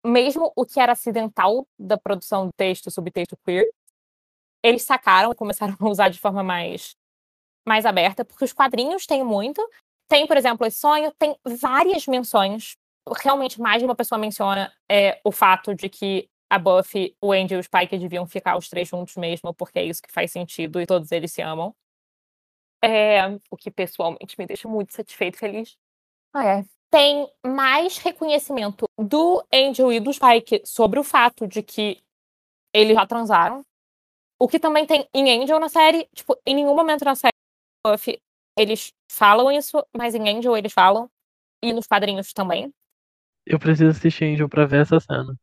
[0.04, 3.68] mesmo o que era acidental da produção do texto, subtexto queer,
[4.62, 6.96] eles sacaram e começaram a usar de forma mais,
[7.66, 9.62] mais aberta, porque os quadrinhos têm muito.
[10.08, 12.76] Tem, por exemplo, esse sonho, tem várias menções
[13.22, 17.54] realmente mais de uma pessoa menciona é o fato de que a Buffy, o Andy
[17.54, 20.80] e o Spike deviam ficar os três juntos mesmo, porque é isso que faz sentido
[20.80, 21.74] e todos eles se amam.
[22.82, 25.76] É, o que pessoalmente me deixa muito satisfeito e feliz.
[26.32, 26.64] Ah, é.
[26.90, 32.02] Tem mais reconhecimento do Angel e do Spike sobre o fato de que
[32.72, 33.62] eles já transaram.
[34.40, 37.32] O que também tem em Angel na série, tipo, em nenhum momento na série
[37.84, 38.20] Buffy
[38.56, 41.10] eles falam isso, mas em Angel eles falam.
[41.62, 42.72] E nos quadrinhos também.
[43.44, 45.36] Eu preciso assistir Angel pra ver essa cena.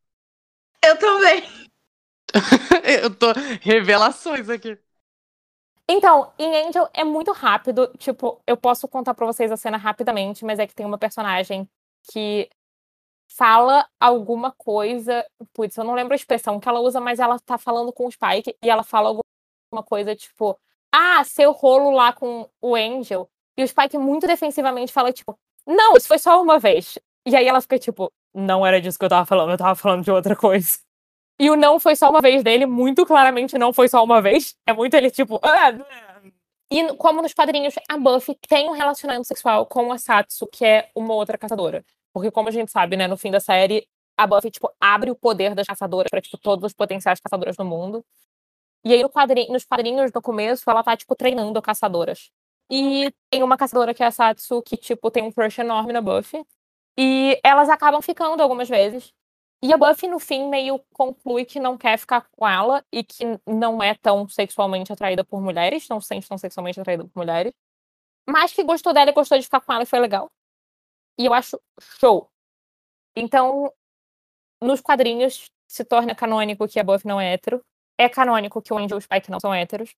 [0.86, 1.44] Eu também.
[3.04, 3.28] eu tô.
[3.62, 4.78] Revelações aqui.
[5.88, 7.92] Então, em Angel é muito rápido.
[7.98, 11.70] Tipo, eu posso contar pra vocês a cena rapidamente, mas é que tem uma personagem
[12.12, 12.50] que
[13.28, 15.26] fala alguma coisa.
[15.54, 18.12] Putz, eu não lembro a expressão que ela usa, mas ela tá falando com o
[18.12, 20.60] Spike e ela fala alguma coisa tipo:
[20.92, 23.30] Ah, seu rolo lá com o Angel.
[23.58, 26.98] E o Spike muito defensivamente fala, tipo, não, isso foi só uma vez.
[27.26, 30.04] E aí ela fica tipo, não era disso que eu tava falando, eu tava falando
[30.04, 30.80] de outra coisa.
[31.40, 34.56] E o não foi só uma vez dele, muito claramente não foi só uma vez.
[34.66, 35.40] É muito ele, tipo.
[35.44, 35.74] Ah,
[36.72, 40.90] e como nos quadrinhos, a Buffy tem um relacionamento sexual com a Satsu, que é
[40.96, 41.86] uma outra caçadora.
[42.14, 45.16] Porque, como a gente sabe, né, no fim da série, a Buffy, tipo, abre o
[45.16, 48.04] poder das caçadoras para tipo, todos os potenciais caçadoras do mundo.
[48.84, 52.32] E aí, no quadrinho, nos quadrinhos, no começo, ela tá, tipo, treinando caçadoras.
[52.72, 56.02] E tem uma caçadora que é a Satsu, que, tipo, tem um crush enorme na
[56.02, 56.46] Buffy.
[56.98, 59.14] E elas acabam ficando algumas vezes.
[59.64, 63.24] E a Buffy, no fim, meio conclui que não quer ficar com ela e que
[63.48, 67.54] não é tão sexualmente atraída por mulheres, não se sente tão sexualmente atraída por mulheres.
[68.28, 70.30] Mas que gostou dela e gostou de ficar com ela e foi legal.
[71.18, 71.60] E eu acho
[72.00, 72.30] show.
[73.16, 73.72] Então,
[74.62, 77.62] nos quadrinhos, se torna canônico que a Buffy não é hétero.
[77.98, 79.96] É canônico que o Angel e o Spike não são héteros.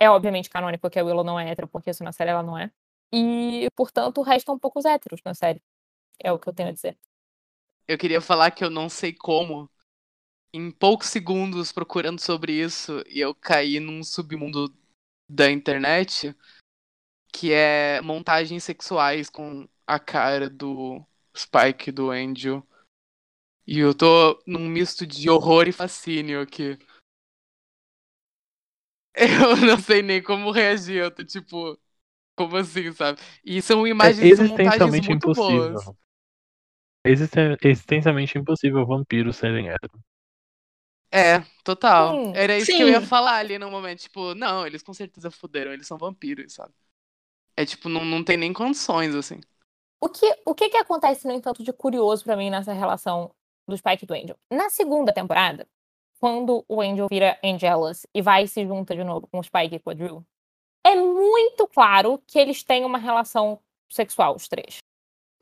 [0.00, 2.58] É obviamente canônico que a Willow não é hétero, porque isso na série ela não
[2.58, 2.70] é.
[3.12, 5.62] E, portanto, restam poucos héteros na série.
[6.18, 6.96] É o que eu tenho a dizer.
[7.86, 9.70] Eu queria falar que eu não sei como.
[10.52, 14.74] Em poucos segundos procurando sobre isso, e eu caí num submundo
[15.28, 16.34] da internet
[17.32, 21.04] que é montagens sexuais com a cara do
[21.36, 22.66] Spike do Angel.
[23.66, 26.78] E eu tô num misto de horror e fascínio aqui.
[29.16, 31.78] Eu não sei nem como reagir, eu tô tipo,
[32.36, 33.18] como assim, sabe?
[33.42, 35.72] E são imagens, é são montagens muito impossível.
[35.72, 35.96] boas.
[37.06, 40.00] É existencialmente impossível vampiros serem héteros.
[41.10, 42.12] É, total.
[42.12, 42.32] Sim.
[42.34, 42.76] Era isso Sim.
[42.78, 44.00] que eu ia falar ali no momento.
[44.00, 46.74] Tipo, não, eles com certeza fuderam, eles são vampiros, sabe?
[47.56, 49.40] É tipo, não, não tem nem condições, assim.
[50.00, 53.34] O que, o que que acontece, no entanto, de curioso pra mim nessa relação
[53.66, 54.36] do Spike e do Angel?
[54.50, 55.66] Na segunda temporada,
[56.20, 59.76] quando o Angel vira Angelus e vai e se junta de novo com o Spike
[59.76, 60.24] e com a Drew,
[60.84, 64.78] é muito claro que eles têm uma relação sexual, os três.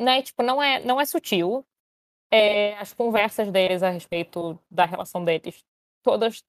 [0.00, 0.22] Né?
[0.22, 1.64] Tipo, não é, não é sutil.
[2.30, 5.64] É, as conversas deles a respeito da relação deles,
[6.02, 6.42] todas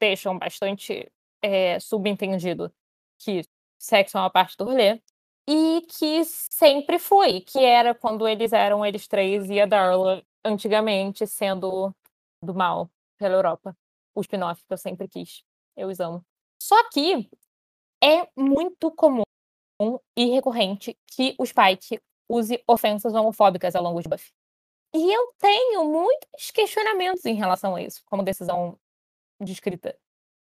[0.00, 1.10] deixam bastante
[1.42, 2.72] é, subentendido
[3.18, 3.42] que
[3.78, 5.00] sexo é uma parte do rolê.
[5.48, 11.26] E que sempre foi, que era quando eles eram eles três e a Darla antigamente
[11.26, 11.94] sendo
[12.42, 13.76] do mal pela Europa.
[14.14, 15.42] O spin-off que eu sempre quis.
[15.76, 16.24] Eu os amo.
[16.62, 17.28] Só que
[18.02, 19.22] é muito comum
[20.16, 22.00] e recorrente que o Spike
[22.30, 24.30] use ofensas homofóbicas ao longo de Buffy.
[24.94, 28.78] E eu tenho muitos questionamentos em relação a isso, como decisão
[29.40, 29.96] de escrita.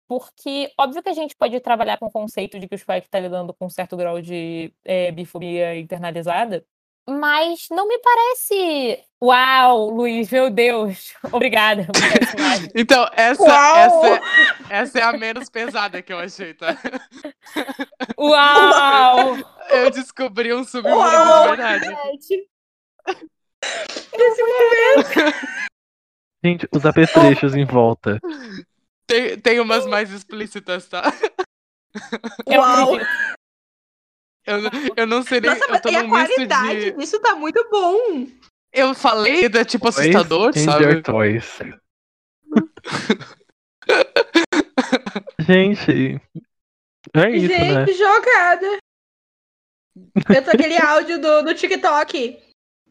[0.09, 3.21] Porque, óbvio que a gente pode trabalhar com o conceito de que o Spike está
[3.21, 6.65] lidando com um certo grau de é, bifobia internalizada,
[7.09, 9.03] mas não me parece.
[9.23, 11.15] Uau, Luiz, meu Deus!
[11.33, 11.87] Obrigada.
[12.75, 13.77] Então, essa, Uau!
[13.77, 16.77] essa, é- essa é a menos pesada que eu achei, tá?
[18.19, 19.37] Uau!
[19.71, 21.43] Eu descobri um submundo Uau!
[21.43, 21.89] de verdade.
[24.17, 25.37] Nesse momento.
[26.45, 28.19] Gente, os apetrechos em volta.
[29.07, 31.03] Tem, tem umas mais explícitas, tá?
[32.49, 32.99] Uau!
[34.47, 35.51] Eu, não- eu não sei nem.
[35.51, 36.93] Nossa, eu tô e a qualidade de.
[36.93, 38.27] disso tá muito bom.
[38.73, 41.03] Eu falei da tipo assustador, Toys and sabe?
[41.03, 41.59] toys.
[45.41, 46.21] Gente,
[47.15, 47.87] é isso, Gente, né?
[47.93, 48.79] jogada.
[49.97, 52.39] Eu tô aquele áudio do, do TikTok.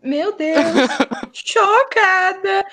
[0.02, 0.56] Meu Deus,
[1.34, 2.66] chocada.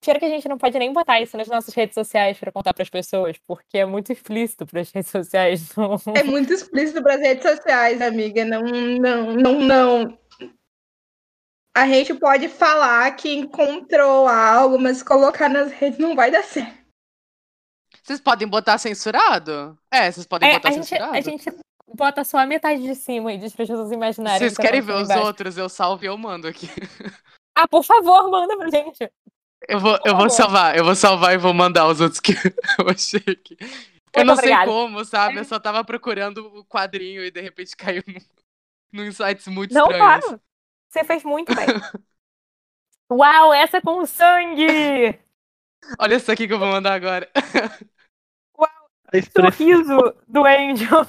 [0.00, 2.72] Pior que a gente não pode nem botar isso nas nossas redes sociais pra contar
[2.72, 5.74] pras pessoas, porque é muito explícito pras redes sociais.
[5.76, 5.96] Não...
[6.16, 8.44] É muito explícito pras redes sociais, amiga.
[8.44, 10.18] Não, não, não, não.
[11.76, 16.80] A gente pode falar que encontrou algo, mas colocar nas redes não vai dar certo.
[18.02, 19.78] Vocês podem botar censurado?
[19.92, 21.16] É, vocês podem É, botar a, gente, censurado.
[21.16, 21.50] a gente
[21.94, 24.38] bota só a metade de cima e diz para as pessoas imaginarem.
[24.38, 25.24] Vocês que querem ver os embaixo.
[25.24, 25.56] outros?
[25.58, 26.68] Eu salvo e eu mando aqui.
[27.54, 29.10] Ah, por favor, manda pra gente.
[29.68, 30.18] Eu vou, eu favor.
[30.18, 32.32] vou salvar, eu vou salvar e vou mandar os outros que
[32.78, 33.56] eu achei aqui.
[33.60, 34.64] Eu Muito não obrigada.
[34.64, 35.36] sei como, sabe?
[35.38, 38.20] Eu só tava procurando o quadrinho e de repente caiu num,
[38.92, 40.24] num insights muito Não, estranhos.
[40.24, 40.40] claro.
[40.88, 41.66] Você fez muito bem.
[43.12, 44.66] Uau, essa é com sangue!
[45.98, 47.28] Olha isso aqui que eu vou mandar agora.
[49.12, 51.00] A expressão Sorriso do Angel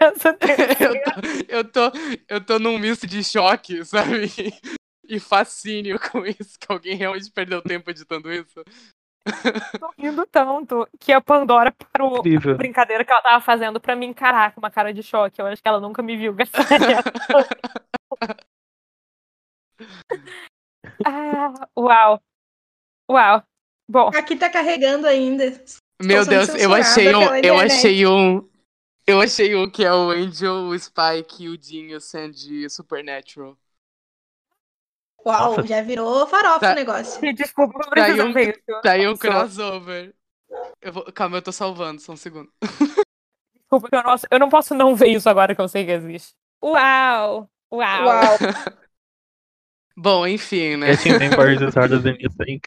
[0.00, 1.02] nessa eu, terceira.
[1.04, 1.80] tô, eu, tô,
[2.28, 4.30] eu tô num misto de choque, sabe?
[5.08, 8.62] E fascínio com isso, que alguém realmente perdeu tempo editando isso.
[9.78, 12.56] Tô rindo tanto que a Pandora parou a incrível.
[12.56, 15.40] brincadeira que ela tava fazendo pra me encarar com uma cara de choque.
[15.40, 16.64] Eu acho que ela nunca me viu gastar
[21.04, 22.20] Ah, uau.
[23.10, 23.42] Uau.
[23.90, 25.44] Bom, Aqui tá carregando ainda.
[26.02, 27.34] Meu Deus, eu achei um.
[27.36, 28.48] Eu achei um.
[29.06, 32.68] Eu achei um que é o Angel, o Spike e o Dean e o Sandy
[32.68, 33.56] Supernatural.
[35.26, 35.66] Uau, Nossa.
[35.66, 36.72] já virou farofa Tá.
[36.72, 37.20] o negócio.
[37.20, 38.80] me desculpa, não Tá precisa um- ver isso.
[38.82, 40.14] Tá aí um crossover.
[40.80, 41.04] Eu vou...
[41.12, 42.50] Calma, eu tô salvando, só um segundo.
[42.62, 45.90] Desculpa, eu não, posso- eu não posso não ver isso agora que eu sei que
[45.92, 46.34] existe.
[46.62, 47.50] Uau!
[47.72, 48.04] Uau!
[48.06, 48.38] Uau.
[49.96, 50.94] Bom, enfim, né?
[50.94, 52.62] Getting Members is harder than you think.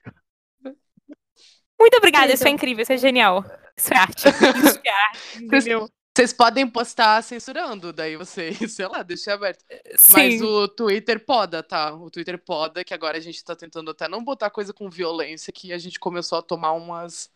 [1.81, 3.43] Muito obrigada, isso é incrível, isso é genial.
[3.75, 4.27] Isso é arte.
[4.29, 5.89] Isso é arte, entendeu?
[6.15, 9.65] Vocês podem postar censurando, daí vocês, sei lá, deixa aberto.
[9.95, 10.13] Sim.
[10.13, 11.91] Mas o Twitter poda, tá?
[11.95, 15.51] O Twitter poda, que agora a gente tá tentando até não botar coisa com violência,
[15.51, 17.31] que a gente começou a tomar umas.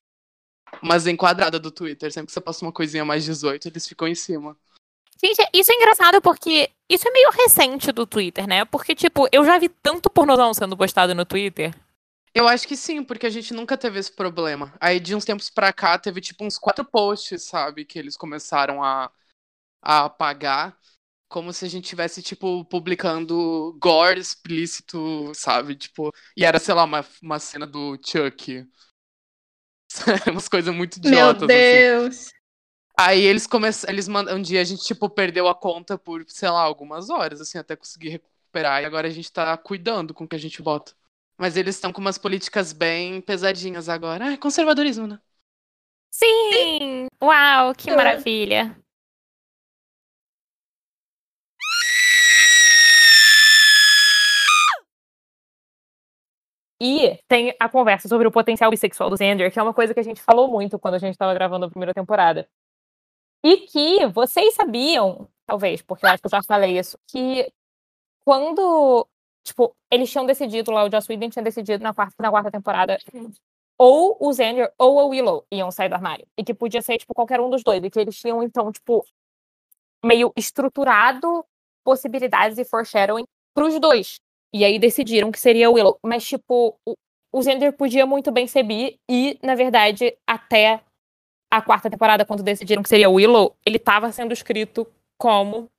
[0.81, 2.11] Umas enquadradas do Twitter.
[2.11, 4.55] Sempre que você posta uma coisinha mais 18, eles ficam em cima.
[5.23, 8.65] Gente, isso é engraçado porque isso é meio recente do Twitter, né?
[8.65, 11.73] Porque, tipo, eu já vi tanto pornozão sendo postado no Twitter.
[12.35, 14.73] Eu acho que sim, porque a gente nunca teve esse problema.
[14.81, 18.83] Aí de uns tempos pra cá teve tipo uns quatro posts, sabe, que eles começaram
[18.83, 19.09] a,
[19.81, 20.77] a apagar,
[21.29, 26.83] como se a gente tivesse tipo publicando gore explícito, sabe, tipo, e era sei lá
[26.83, 28.67] uma, uma cena do Chuck.
[30.29, 31.57] Umas coisas muito Meu idiotas assim.
[31.57, 32.29] Deus.
[32.97, 36.49] Aí eles começaram, eles mandam, um dia a gente tipo perdeu a conta por, sei
[36.49, 40.27] lá, algumas horas assim, até conseguir recuperar e agora a gente tá cuidando com o
[40.27, 40.93] que a gente bota.
[41.37, 44.25] Mas eles estão com umas políticas bem pesadinhas agora.
[44.27, 45.19] Ah, é conservadorismo, né?
[46.11, 47.07] Sim!
[47.21, 47.95] Uau, que É.
[47.95, 48.75] maravilha.
[56.81, 59.99] E tem a conversa sobre o potencial bissexual do Xander, que é uma coisa que
[59.99, 62.47] a gente falou muito quando a gente estava gravando a primeira temporada.
[63.43, 67.51] E que vocês sabiam, talvez, porque eu acho que eu já falei isso, que
[68.25, 69.07] quando,
[69.45, 72.97] tipo, eles tinham decidido lá, o Joss Whedon tinha decidido na quarta, na quarta temporada,
[73.77, 76.27] ou o Xander ou a Willow iam sair do armário.
[76.37, 77.83] E que podia ser, tipo, qualquer um dos dois.
[77.83, 79.05] E que eles tinham, então, tipo,
[80.03, 81.45] meio estruturado
[81.83, 84.15] possibilidades e foreshadowing pros dois.
[84.51, 85.99] E aí decidiram que seria o Willow.
[86.03, 86.75] Mas, tipo,
[87.31, 88.99] o, Xander podia muito bem ser bi.
[89.09, 90.81] E, na verdade, até
[91.51, 95.69] a quarta temporada, quando decidiram que seria o Willow, ele tava sendo escrito como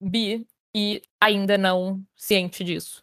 [0.00, 0.46] bi.
[0.74, 3.02] E ainda não ciente disso.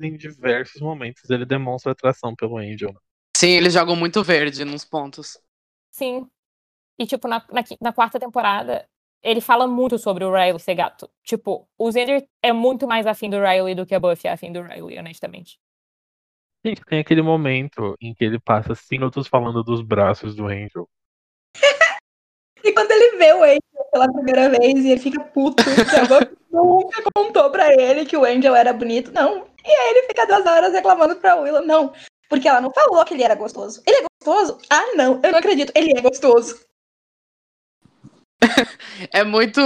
[0.00, 2.94] Em diversos momentos ele demonstra atração pelo Angel.
[3.36, 5.38] Sim, eles jogam muito verde nos pontos.
[5.90, 6.28] Sim.
[6.98, 8.88] E, tipo, na, na, na quarta temporada,
[9.22, 11.08] ele fala muito sobre o Riley ser gato.
[11.22, 14.52] Tipo, o Xander é muito mais afim do Riley do que a Buffy é afim
[14.52, 15.58] do Riley, honestamente.
[16.64, 20.88] Gente, tem aquele momento em que ele passa cinco minutos falando dos braços do Angel.
[22.64, 23.60] E quando ele vê o Angel
[23.92, 25.62] pela primeira vez e ele fica puto,
[26.50, 29.46] nunca contou pra ele que o Angel era bonito, não.
[29.64, 31.92] E aí ele fica duas horas reclamando pra Willow, não.
[32.28, 33.82] Porque ela não falou que ele era gostoso.
[33.86, 34.58] Ele é gostoso?
[34.70, 35.72] Ah, não, eu não acredito.
[35.74, 36.60] Ele é gostoso.
[39.12, 39.60] É muito.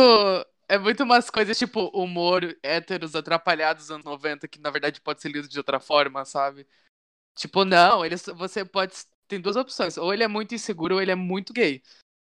[0.68, 5.20] É muito umas coisas tipo humor héteros atrapalhados dos anos 90, que na verdade pode
[5.20, 6.66] ser lido de outra forma, sabe?
[7.34, 8.94] Tipo, não, ele, você pode.
[9.28, 9.96] Tem duas opções.
[9.96, 11.82] Ou ele é muito inseguro ou ele é muito gay.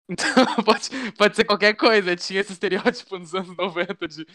[0.09, 0.25] Então
[0.65, 2.15] pode, pode ser qualquer coisa.
[2.15, 4.25] Tinha esse estereótipo nos anos 90 de,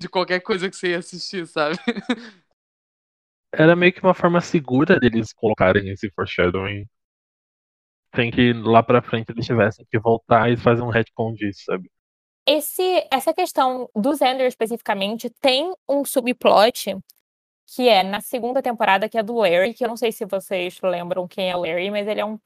[0.00, 1.76] de qualquer coisa que você ia assistir, sabe?
[3.52, 6.86] Era meio que uma forma segura deles colocarem esse foreshadowing.
[8.14, 11.90] Sem que lá pra frente eles tivessem que voltar e fazer um retcon disso, sabe?
[12.46, 16.96] Esse, essa questão do Xander especificamente tem um subplot
[17.74, 20.80] que é na segunda temporada, que é do Larry, que eu não sei se vocês
[20.82, 22.38] lembram quem é o Larry, mas ele é um.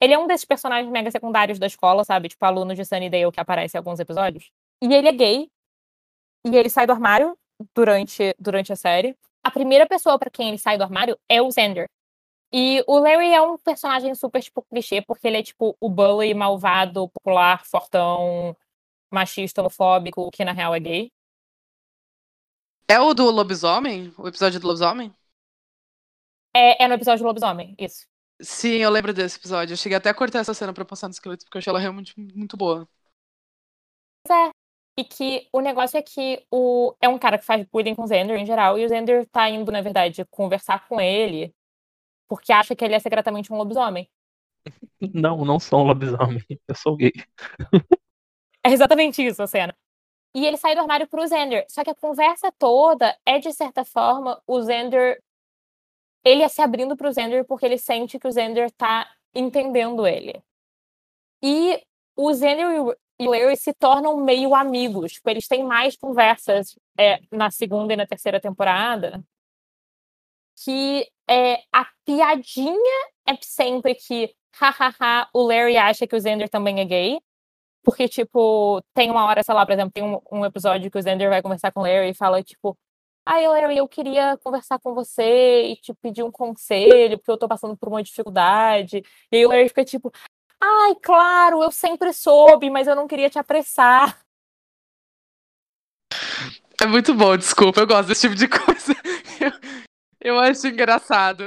[0.00, 2.28] Ele é um desses personagens mega secundários da escola, sabe?
[2.28, 4.50] Tipo, aluno de Sunnydale que aparece em alguns episódios.
[4.82, 5.50] E ele é gay.
[6.46, 7.36] E ele sai do armário
[7.74, 9.16] durante, durante a série.
[9.44, 11.86] A primeira pessoa pra quem ele sai do armário é o Xander.
[12.52, 16.34] E o Larry é um personagem super, tipo, clichê, porque ele é, tipo, o bully
[16.34, 18.56] malvado, popular, fortão,
[19.10, 21.12] machista, homofóbico, que na real é gay.
[22.88, 24.12] É o do lobisomem?
[24.18, 25.14] O episódio do lobisomem?
[26.52, 28.09] É, é no episódio do lobisomem, isso.
[28.42, 29.72] Sim, eu lembro desse episódio.
[29.74, 31.78] Eu cheguei até a cortar essa cena pra passar no esqueleto, porque eu achei ela
[31.78, 32.88] realmente muito boa.
[34.24, 34.50] Pois é.
[34.96, 38.08] E que o negócio é que o, é um cara que faz bullying com o
[38.08, 41.54] Xander em geral, e o Xander tá indo, na verdade, conversar com ele
[42.28, 44.08] porque acha que ele é secretamente um lobisomem.
[45.14, 46.44] Não, não sou um lobisomem.
[46.68, 47.12] Eu sou gay.
[48.64, 49.74] É exatamente isso a cena.
[50.34, 51.66] E ele sai do armário pro Xander.
[51.68, 55.22] Só que a conversa toda é, de certa forma, o Xander.
[56.24, 60.42] Ele é se abrindo pro Xander porque ele sente que o Xander tá entendendo ele.
[61.42, 61.82] E
[62.16, 65.12] o Xander e o Larry se tornam meio amigos.
[65.12, 69.22] Tipo, eles têm mais conversas é, na segunda e na terceira temporada.
[70.62, 76.80] Que é, a piadinha é sempre que, hahaha, o Larry acha que o Xander também
[76.80, 77.20] é gay.
[77.82, 81.02] Porque, tipo, tem uma hora, sei lá, por exemplo, tem um, um episódio que o
[81.02, 82.76] Xander vai conversar com o Larry e fala, tipo,
[83.24, 87.48] ai, Larry, eu queria conversar com você e te pedir um conselho, porque eu tô
[87.48, 89.04] passando por uma dificuldade.
[89.30, 90.12] E aí o Larry fica tipo,
[90.60, 94.18] ai, claro, eu sempre soube, mas eu não queria te apressar.
[96.82, 98.94] É muito bom, desculpa, eu gosto desse tipo de coisa.
[100.20, 101.44] Eu, eu acho engraçado.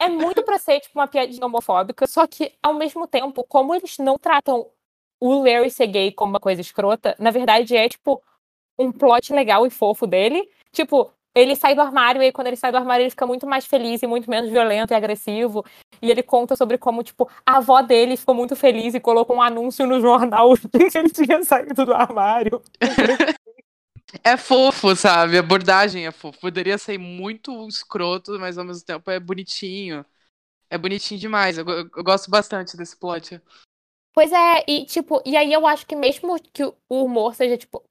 [0.00, 3.98] É muito pra ser, tipo, uma piadinha homofóbica, só que, ao mesmo tempo, como eles
[3.98, 4.68] não tratam
[5.20, 8.20] o Larry ser gay como uma coisa escrota, na verdade é, tipo,
[8.76, 10.48] um plot legal e fofo dele.
[10.72, 13.64] Tipo, ele sai do armário e quando ele sai do armário ele fica muito mais
[13.64, 15.64] feliz e muito menos violento e agressivo.
[16.00, 19.42] E ele conta sobre como, tipo, a avó dele ficou muito feliz e colocou um
[19.42, 22.60] anúncio no jornal de que ele tinha saído do armário.
[24.22, 25.38] É fofo, sabe?
[25.38, 26.38] A abordagem é fofo.
[26.38, 30.04] Poderia ser muito escroto, mas ao mesmo tempo é bonitinho.
[30.68, 31.56] É bonitinho demais.
[31.56, 33.40] Eu, eu, eu gosto bastante desse plot.
[34.12, 37.82] Pois é, e tipo, e aí eu acho que mesmo que o humor seja, tipo,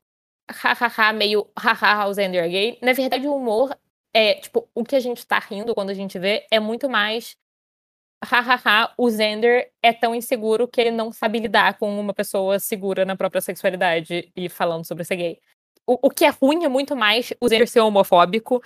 [0.52, 3.76] hahaha, meio hahaha, o Xander é gay, na verdade o humor
[4.14, 7.38] é, tipo, o que a gente tá rindo quando a gente vê é muito mais
[8.24, 13.04] hahaha, o Xander é tão inseguro que ele não sabe lidar com uma pessoa segura
[13.06, 15.40] na própria sexualidade e falando sobre ser gay.
[15.88, 18.62] O, o que é ruim é muito mais o Xander ser homofóbico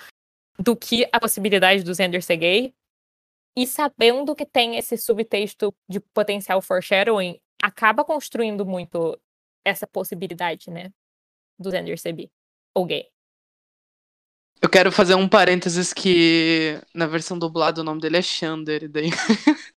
[0.60, 2.74] do que a possibilidade do Xander ser gay.
[3.58, 9.18] E sabendo que tem esse subtexto de potencial foreshadowing, acaba construindo muito
[9.64, 10.92] essa possibilidade, né?
[11.58, 12.32] Do Xander ser bi
[12.74, 13.08] ou gay.
[14.62, 18.88] Eu quero fazer um parênteses que na versão dublada o nome dele é Xander, e
[18.88, 19.10] daí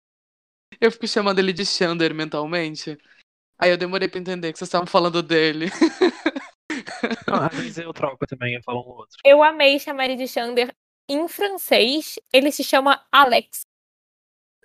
[0.80, 2.96] eu fico chamando ele de Xander mentalmente.
[3.58, 5.66] Aí eu demorei pra entender que vocês estavam falando dele.
[7.26, 9.16] Não, às vezes eu troco também, eu falo um outro.
[9.24, 10.74] Eu amei chamar ele de Xander.
[11.08, 13.64] Em francês, ele se chama Alex.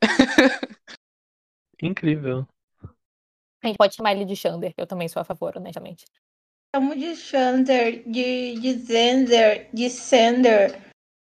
[1.82, 2.47] Incrível.
[3.64, 6.05] A gente pode chamar ele de Xander, eu também sou a favor, honestamente.
[6.74, 10.72] Chamo de Xander, de, de Zender, de Sender.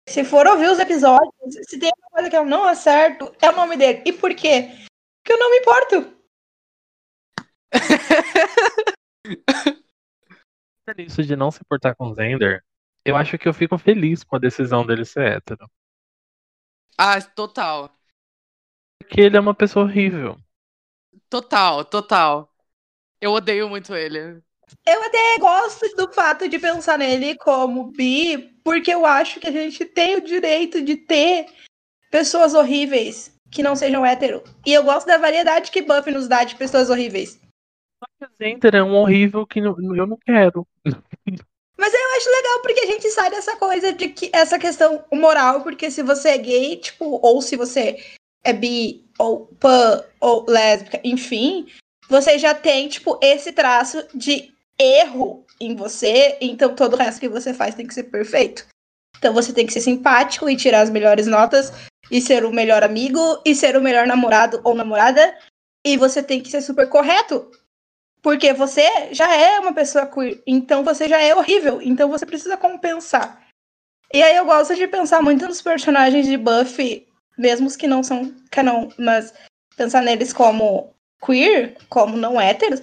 [0.09, 3.57] Se for ouvir os episódios, se tem uma coisa que eu não acerto, é o
[3.57, 4.01] nome dele.
[4.07, 4.69] E por quê?
[5.19, 6.17] Porque eu não me importo.
[10.99, 12.63] Isso de não se importar com o Zender,
[13.05, 15.69] eu acho que eu fico feliz com a decisão dele ser hétero.
[16.97, 17.93] ah, total.
[19.01, 20.39] Porque ele é uma pessoa horrível.
[21.29, 22.55] Total, total.
[23.21, 24.41] Eu odeio muito ele.
[24.87, 29.53] Eu até gosto do fato de pensar nele como bi, porque eu acho que a
[29.53, 31.47] gente tem o direito de ter
[32.11, 34.43] pessoas horríveis que não sejam hétero.
[34.67, 37.41] E eu gosto da variedade que Buffy nos dá de pessoas horríveis.
[37.99, 40.67] Só que o Zender é um horrível que eu não quero.
[41.77, 45.63] Mas eu acho legal porque a gente sai dessa coisa de que essa questão moral,
[45.63, 48.03] porque se você é gay, tipo, ou se você
[48.45, 51.67] é bi, ou pan, ou lésbica, enfim,
[52.09, 57.29] você já tem, tipo, esse traço de erro em você, então todo o resto que
[57.29, 58.67] você faz tem que ser perfeito.
[59.19, 61.73] Então você tem que ser simpático e tirar as melhores notas,
[62.11, 65.37] e ser o melhor amigo, e ser o melhor namorado ou namorada,
[65.85, 67.51] e você tem que ser super correto,
[68.23, 72.57] porque você já é uma pessoa queer, então você já é horrível, então você precisa
[72.57, 73.43] compensar.
[74.13, 77.07] E aí eu gosto de pensar muito nos personagens de Buffy,
[77.37, 79.35] mesmo que não são canon, mas
[79.77, 80.95] pensar neles como
[81.25, 82.81] queer, como não héteros.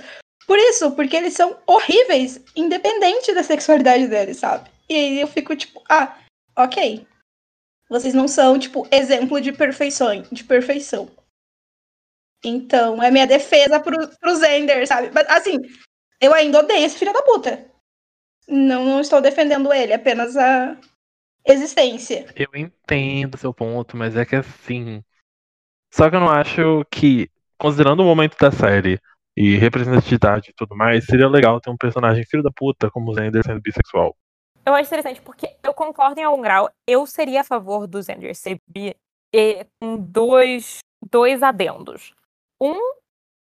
[0.47, 4.69] Por isso, porque eles são horríveis, independente da sexualidade deles, sabe?
[4.89, 6.17] E aí eu fico tipo, ah,
[6.57, 7.05] ok.
[7.89, 11.09] Vocês não são, tipo, exemplo de perfeição, de perfeição.
[12.43, 15.11] Então, é minha defesa pro, pro Zender, sabe?
[15.13, 15.57] Mas, assim,
[16.19, 17.65] eu ainda odeio esse filho da puta.
[18.47, 20.77] Não, não estou defendendo ele, apenas a
[21.45, 22.27] existência.
[22.35, 25.03] Eu entendo seu ponto, mas é que assim.
[25.93, 28.99] Só que eu não acho que, considerando o momento da série,
[29.35, 33.13] e representatividade e tudo mais, seria legal ter um personagem filho da puta como o
[33.13, 34.15] Zender sendo bissexual.
[34.65, 36.69] Eu acho interessante porque eu concordo em algum grau.
[36.87, 38.95] Eu seria a favor do Zender ser bi
[39.33, 40.79] e, com dois,
[41.09, 42.13] dois adendos.
[42.59, 42.77] Um,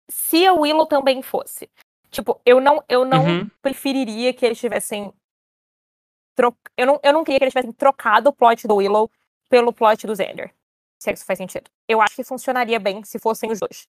[0.09, 1.69] se a Willow também fosse.
[2.09, 3.49] Tipo, eu não, eu não Uhum.
[3.61, 5.13] preferiria que eles tivessem.
[6.35, 6.55] Tro...
[6.77, 9.11] Eu, não, eu não queria que eles tivessem trocado o plot do Willow
[9.49, 10.53] pelo plot do Xander.
[11.01, 11.69] Se isso faz sentido.
[11.87, 13.87] Eu acho que funcionaria bem se fossem os dois.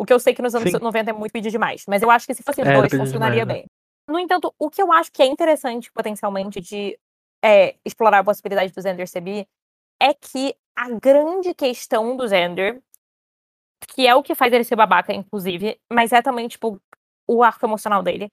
[0.00, 0.78] O que eu sei que nos anos Sim.
[0.80, 3.40] 90 é muito pedir demais, mas eu acho que se fossem os É, dois, funcionaria
[3.44, 3.54] demais, né?
[3.54, 3.66] bem.
[4.08, 6.98] No entanto, o que eu acho que é interessante potencialmente de
[7.44, 9.46] é, explorar a possibilidade do Xander ser bi
[10.00, 12.80] é que a grande questão do Xander,
[13.88, 16.80] que é o que faz ele ser babaca, inclusive, mas é também, tipo,
[17.28, 18.32] o arco emocional dele,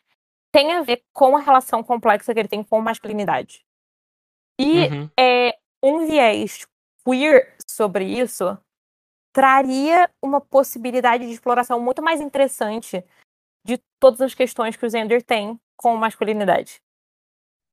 [0.54, 3.66] tem a ver com a relação complexa que ele tem com masculinidade.
[4.58, 5.10] E Uhum.
[5.20, 6.66] é, um viés
[7.06, 8.58] queer sobre isso
[9.38, 13.06] traria uma possibilidade de exploração muito mais interessante
[13.64, 16.82] de todas as questões que o Xander tem com masculinidade.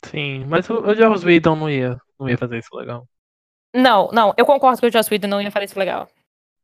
[0.05, 3.09] Sim, mas o, o Joss Whedon não ia, não ia fazer isso legal.
[3.75, 6.07] Não, não, eu concordo que o Joss Whedon não ia fazer isso legal.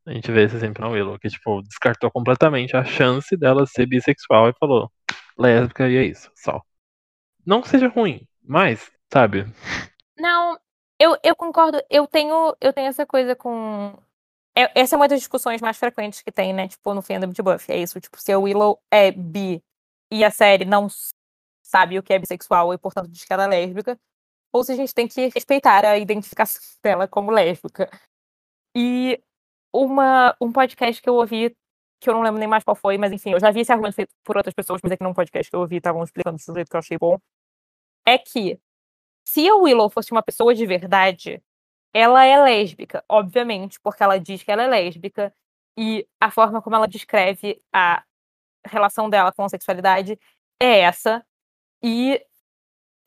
[0.05, 3.87] A gente vê esse exemplo na Willow, que, tipo, descartou completamente a chance dela ser
[3.87, 4.91] bissexual e falou
[5.35, 6.61] lésbica e é isso, só.
[7.43, 9.47] Não que seja ruim, mas, sabe?
[10.15, 10.59] Não,
[10.99, 11.81] eu, eu concordo.
[11.89, 13.97] Eu tenho, eu tenho essa coisa com.
[14.55, 16.67] É- essa é uma das discussões mais frequentes que tem, né?
[16.67, 17.73] Tipo, no fandom de Buffy.
[17.73, 19.63] É isso, tipo, se a Willow é bi
[20.11, 20.87] e a série não
[21.63, 23.97] sabe o que é bissexual e, portanto, diz que ela é lésbica,
[24.53, 27.89] ou se a gente tem que respeitar a identificação dela como lésbica.
[28.75, 29.21] E
[29.73, 31.55] uma, um podcast que eu ouvi,
[32.01, 33.95] que eu não lembro nem mais qual foi, mas enfim, eu já vi esse argumento
[33.95, 36.51] feito por outras pessoas, mas é que num podcast que eu ouvi estavam explicando de
[36.51, 37.17] um jeito que eu achei bom.
[38.05, 38.59] É que
[39.25, 41.41] se a Willow fosse uma pessoa de verdade,
[41.93, 45.33] ela é lésbica, obviamente, porque ela diz que ela é lésbica
[45.77, 48.03] e a forma como ela descreve a
[48.65, 50.19] relação dela com a sexualidade
[50.61, 51.25] é essa.
[51.83, 52.21] E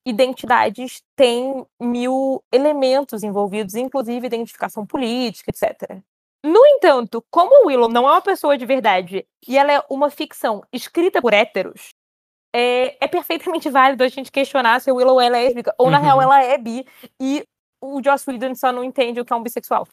[0.06, 6.02] identidades têm mil elementos envolvidos, inclusive identificação política, etc.
[6.44, 10.62] No entanto, como Willow não é uma pessoa de verdade e ela é uma ficção
[10.72, 11.94] escrita por héteros,
[12.54, 16.04] é, é perfeitamente válido a gente questionar se a Willow é lésbica ou, na Uhum.
[16.04, 16.86] real, ela é bi
[17.20, 17.44] e
[17.84, 19.86] o Joss Whedon só não entende o que é um bissexual.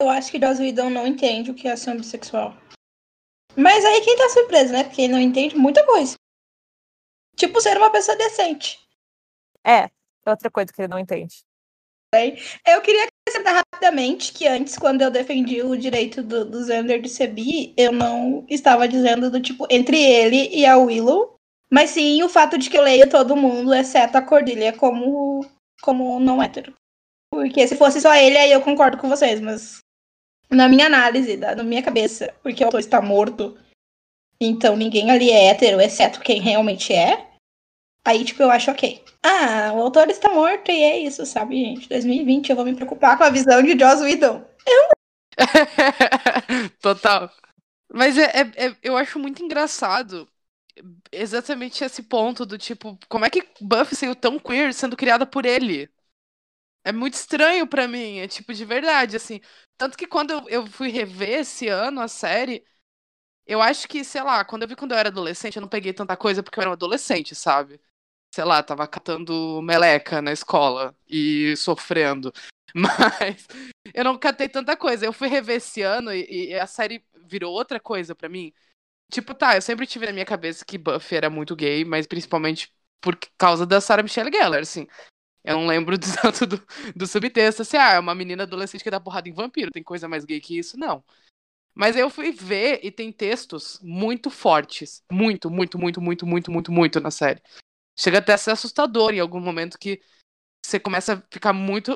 [0.00, 2.54] Eu acho que Joss Whedon não entende o que é ser um bissexual.
[3.56, 4.84] Mas aí quem tá surpreso, né?
[4.84, 6.14] Porque ele não entende muita coisa.
[7.36, 8.78] Tipo, ser uma pessoa decente.
[9.66, 9.90] É,
[10.24, 11.42] é outra coisa que ele não entende.
[12.66, 17.08] Eu queria acrescentar rapidamente que antes, quando eu defendi o direito do, do Xander de
[17.08, 21.36] ser bi, eu não estava dizendo do tipo entre ele e a Willow,
[21.70, 25.46] mas sim o fato de que eu leio todo mundo, exceto a Cordilha, como,
[25.80, 26.74] como não hétero.
[27.32, 29.78] Porque se fosse só ele, aí eu concordo com vocês, mas
[30.50, 33.56] na minha análise, na minha cabeça, porque o autor está morto,
[34.40, 37.28] então ninguém ali é hétero, exceto quem realmente é.
[38.04, 39.04] Aí, tipo, eu acho ok.
[39.22, 41.88] Ah, o autor está morto e é isso, sabe, gente?
[41.88, 44.44] 2020 eu vou me preocupar com a visão de Joss Whedon.
[46.80, 47.30] Total.
[47.92, 50.26] Mas é, é- é- eu acho muito engraçado
[51.12, 55.44] exatamente esse ponto do tipo, como é que Buffy saiu tão queer sendo criada por
[55.46, 55.90] ele?
[56.84, 59.40] É muito estranho pra mim, é tipo de verdade, assim.
[59.76, 62.64] Tanto que quando eu, fui rever esse ano a série,
[63.46, 65.92] eu acho que, sei lá, quando eu vi quando eu era adolescente, eu não peguei
[65.92, 67.80] tanta coisa porque eu era um adolescente, sabe?
[68.34, 72.32] Sei lá, tava catando meleca na escola e sofrendo.
[72.74, 73.46] Mas
[73.94, 75.04] eu não catei tanta coisa.
[75.06, 78.52] Eu fui rever esse ano e, e a série virou outra coisa pra mim.
[79.10, 82.72] Tipo, tá, eu sempre tive na minha cabeça que Buffy era muito gay, mas principalmente
[83.00, 84.86] por causa da Sarah Michelle Gellar, assim.
[85.44, 88.90] Eu não lembro do tanto do, do subtexto, assim, ah, é uma menina adolescente que
[88.90, 90.78] dá porrada em vampiro, tem coisa mais gay que isso?
[90.78, 91.04] Não.
[91.74, 95.02] Mas eu fui ver e tem textos muito fortes.
[95.10, 97.42] Muito, muito, muito, muito, muito, muito, muito na série.
[97.98, 100.00] Chega até a ser assustador em algum momento que
[100.64, 101.92] você começa a ficar muito.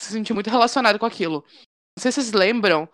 [0.00, 1.44] se sentir muito relacionado com aquilo.
[1.96, 2.88] Não sei se vocês lembram,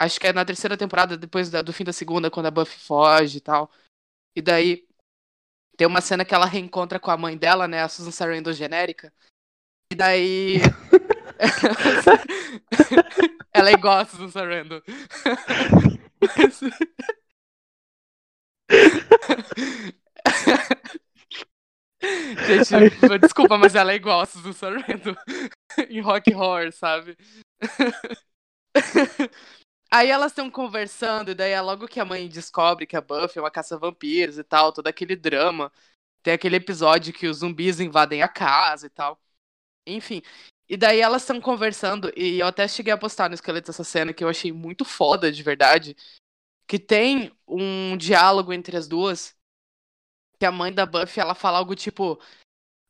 [0.00, 2.78] acho que é na terceira temporada, depois da- do fim da segunda, quando a Buffy
[2.78, 3.70] foge e tal.
[4.34, 4.86] E daí
[5.76, 9.12] tem uma cena que ela reencontra com a mãe dela, né, a Susan Sarandon genérica.
[9.92, 10.56] E daí.
[13.52, 14.80] ela é igual a Susan Sarandon.
[22.46, 25.14] Gente, desculpa, mas ela é igual a Susan Sarandon
[25.90, 27.16] em Rock Horror, sabe?
[29.92, 33.38] Aí elas estão conversando, e daí é logo que a mãe descobre que a Buffy
[33.38, 35.72] é uma caça-vampiros e tal, todo aquele drama.
[36.22, 39.20] Tem aquele episódio que os zumbis invadem a casa e tal.
[39.86, 40.22] Enfim.
[40.68, 44.12] E daí elas estão conversando, e eu até cheguei a postar no esqueleto essa cena
[44.12, 45.96] que eu achei muito foda, de verdade.
[46.68, 49.36] Que tem um diálogo entre as duas.
[50.38, 52.20] Que a mãe da Buffy, ela fala algo tipo...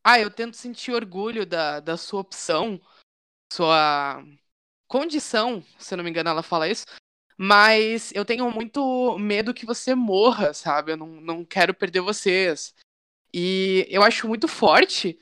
[0.05, 2.81] Ah, eu tento sentir orgulho da, da sua opção,
[3.53, 4.25] sua
[4.91, 6.85] condição, se eu não me engano ela fala isso.
[7.39, 10.93] Mas eu tenho muito medo que você morra, sabe?
[10.93, 12.75] Eu não, não quero perder vocês.
[13.33, 15.19] E eu acho muito forte